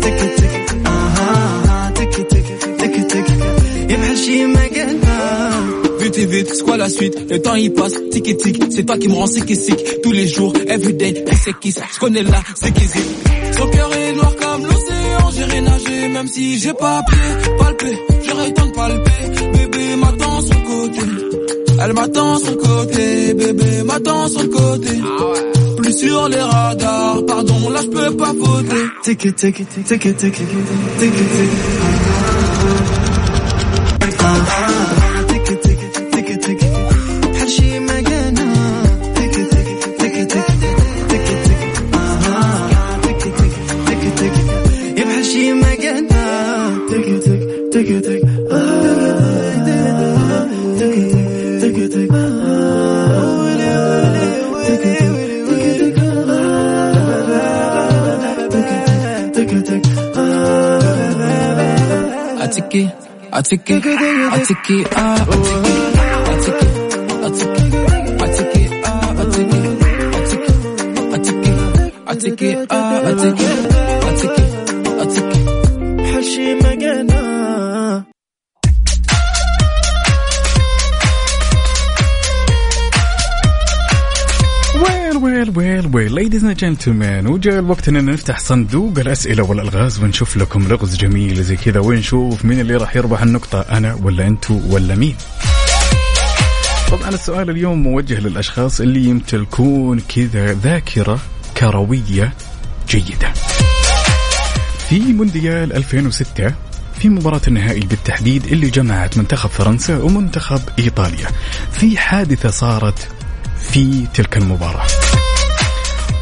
[0.01, 2.45] تك تك آه تك تك
[2.79, 3.29] تك تك
[3.89, 5.07] يا بحال شي مكانة
[5.99, 8.85] Vite et vite, c'est quoi la suite Le temps il passe, tic et tic C'est
[8.85, 11.99] toi qui me rends sick et sick Tous les jours, everyday, elle c'est qui Je
[11.99, 12.85] connais là, c'est qui
[13.57, 17.29] Son cœur est noir comme l'océan J'irai nager même si j'ai pas pied
[17.59, 19.21] Palper, j'aurais le temps de palper
[19.53, 21.01] Bébé m'attend sur le côté
[21.81, 24.91] Elle m'attend sur le côté Bébé m'attend sur le côté
[25.92, 27.24] sur les radars.
[27.26, 28.86] Pardon, là je peux pas voter.
[29.04, 30.38] Take it, take it, take it, take it,
[30.98, 31.32] take it,
[63.42, 65.18] atiki, atiki, ah,
[66.32, 66.66] atiki,
[67.26, 67.66] atiki,
[68.22, 68.62] atiki,
[72.12, 73.48] atiki, ah, atiki,
[74.08, 74.44] atiki,
[75.02, 75.40] atiki, atiki,
[77.10, 77.51] ah,
[85.56, 90.96] ويل ويل ليديز اند جنتلمان وجاء الوقت إننا نفتح صندوق الأسئلة والألغاز ونشوف لكم لغز
[90.96, 95.16] جميل زي كذا ونشوف مين اللي راح يربح النقطة أنا ولا انتو ولا مين؟
[96.90, 101.18] طبعا السؤال اليوم موجه للأشخاص اللي يمتلكون كذا ذاكرة
[101.56, 102.32] كروية
[102.88, 103.32] جيدة.
[104.88, 106.54] في مونديال 2006
[106.98, 111.28] في مباراة النهائي بالتحديد اللي جمعت منتخب فرنسا ومنتخب إيطاليا.
[111.72, 113.08] في حادثة صارت
[113.70, 114.86] في تلك المباراة.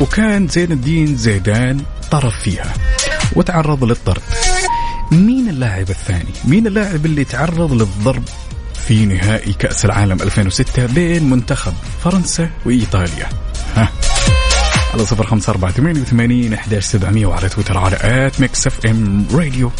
[0.00, 1.80] وكان زين الدين زيدان
[2.10, 2.74] طرف فيها.
[3.36, 4.22] وتعرض للطرد.
[5.12, 8.22] مين اللاعب الثاني؟ مين اللاعب اللي تعرض للضرب
[8.86, 11.72] في نهائي كأس العالم 2006 بين منتخب
[12.04, 13.28] فرنسا وإيطاليا؟
[13.76, 13.88] ها.
[14.94, 19.70] على صفر خمسة أربعة ثمانية وثمانين أحداش سبعمية وعلى تويتر على at Mix FM Radio.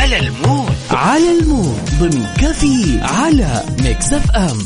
[0.00, 0.74] على ال mood.
[0.90, 1.90] على ال mood.
[2.00, 4.58] ضمن كافيين على Mix FM.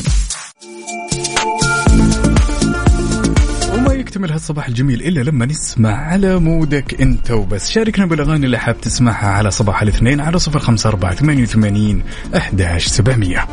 [4.16, 7.70] وما يكتمل هالصباح الجميل إلا لما نسمع على mood ك أنت وبس.
[7.70, 12.02] شاركنا بالأغاني اللي حاب تسمعها على صباح الاثنين على صفر خمسة أربعة ثمانية وثمانين
[12.36, 13.46] أحداش سبعمية.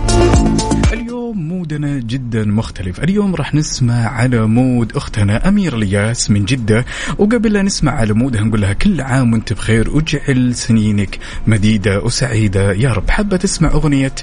[0.94, 3.00] اليوم mood نا جدا مختلف.
[3.00, 6.86] اليوم راح نسمع على mood أختنا أمير الياس من جدة.
[7.18, 12.00] وقبل لا نسمع على mood ها نقول لها كل عام وأنت بخير واجعل سنينك مديدة
[12.00, 12.74] وسعيدة.
[12.74, 14.16] يا رب حابة تسمع أغنية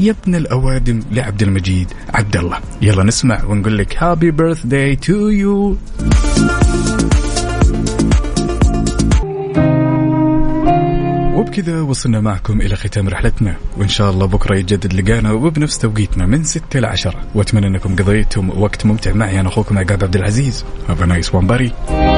[0.00, 2.58] يا ابن الأوادم لعبد المجيد عبد الله.
[2.82, 5.76] يلا نسمع ونقول لك happy birthday to you
[11.34, 16.44] وبكذا وصلنا معكم إلى ختام رحلتنا وإن شاء الله بكرة يتجدد لقانا وبنفس توقيتنا من
[16.44, 20.64] 6 ل 10 وأتمنى أنكم قضيتم وقت ممتع معي أنا أخوكم عقاب عبد العزيز.
[20.88, 22.02] Have a nice one buddy.